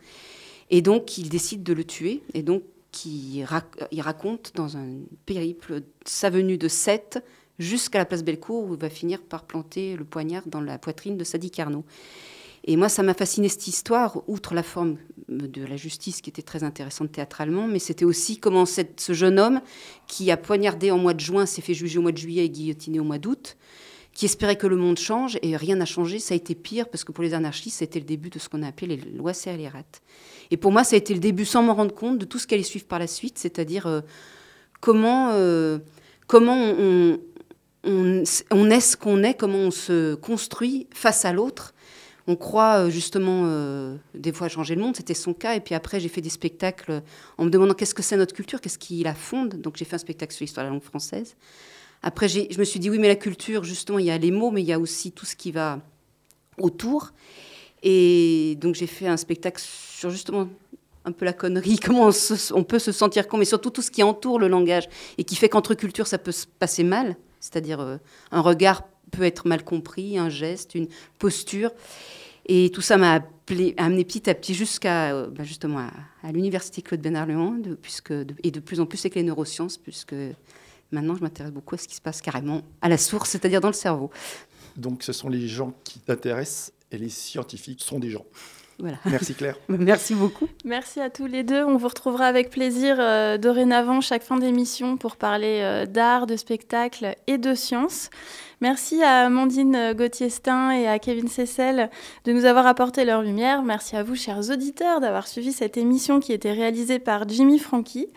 [0.69, 2.21] Et donc il décide de le tuer.
[2.35, 2.61] Et donc
[3.03, 3.47] il,
[3.91, 4.85] il raconte dans un
[5.25, 7.23] périple sa venue de Sète
[7.59, 11.17] jusqu'à la place Bellecour où il va finir par planter le poignard dans la poitrine
[11.17, 11.85] de Sadi Carnot.
[12.67, 14.97] Et moi, ça m'a fasciné cette histoire, outre la forme
[15.29, 19.61] de la justice qui était très intéressante théâtralement, mais c'était aussi comment ce jeune homme
[20.07, 22.49] qui a poignardé en mois de juin s'est fait juger au mois de juillet et
[22.49, 23.55] guillotiné au mois d'août,
[24.13, 26.17] qui espérait que le monde change et rien n'a changé.
[26.17, 28.63] Ça a été pire parce que pour les anarchistes, c'était le début de ce qu'on
[28.63, 30.01] a appelé les lois scélérates.
[30.49, 32.47] Et pour moi, ça a été le début, sans m'en rendre compte, de tout ce
[32.47, 34.01] qui allait suivre par la suite, c'est-à-dire euh,
[34.79, 35.79] comment, euh,
[36.25, 37.19] comment on,
[37.85, 41.73] on est ce qu'on est, comment on se construit face à l'autre.
[42.27, 45.55] On croit euh, justement euh, des fois changer le monde, c'était son cas.
[45.55, 47.03] Et puis après, j'ai fait des spectacles
[47.37, 49.61] en me demandant qu'est-ce que c'est notre culture, qu'est-ce qui la fonde.
[49.61, 51.35] Donc j'ai fait un spectacle sur l'histoire de la langue française.
[52.01, 54.51] Après, je me suis dit oui, mais la culture, justement, il y a les mots,
[54.51, 55.79] mais il y a aussi tout ce qui va
[56.57, 57.13] autour.
[57.83, 60.49] Et donc j'ai fait un spectacle sur justement
[61.03, 63.91] un peu la connerie, comment on, on, peut se sentir con, mais surtout tout ce
[63.91, 67.15] qui entoure le langage et qui fait qu'entre cultures, ça peut se passer mal
[67.45, 67.97] c'est-à-dire euh,
[68.31, 70.87] un regard peut être mal compris, un geste, une
[71.19, 71.71] posture.
[72.47, 73.21] Et tout ça m'a
[73.77, 75.87] amené petit à petit jusqu'à euh, bah, justement
[76.23, 78.11] à, l'université Claude Bernard de, puisque
[78.43, 80.15] et de plus en plus avec les neurosciences, puisque
[80.91, 83.69] maintenant je m'intéresse beaucoup à ce qui se passe carrément à la source, c'est-à-dire dans
[83.69, 84.09] le cerveau.
[84.75, 88.25] Donc ce sont les gens qui t'intéressent et les scientifiques sont des gens.
[88.79, 88.97] Voilà.
[89.05, 89.57] Merci Claire.
[89.69, 90.47] Merci beaucoup.
[90.65, 91.63] Merci à tous les deux.
[91.63, 96.35] On vous retrouvera avec plaisir euh, dorénavant chaque fin d'émission pour parler euh, d'art, de
[96.35, 98.09] spectacle et de science.
[98.61, 101.89] Merci à Amandine Gauthier-Stein et à Kevin Cessel
[102.23, 103.63] de nous avoir apporté leur lumière.
[103.63, 108.07] Merci à vous, chers auditeurs, d'avoir suivi cette émission qui était réalisée par Jimmy Frankie.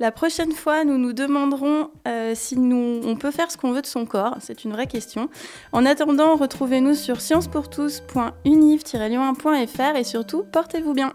[0.00, 3.82] La prochaine fois, nous nous demanderons euh, si nous, on peut faire ce qu'on veut
[3.82, 4.38] de son corps.
[4.40, 5.28] C'est une vraie question.
[5.72, 11.12] En attendant, retrouvez-nous sur sciencepourtous.univ-lyon1.fr et surtout, portez-vous bien.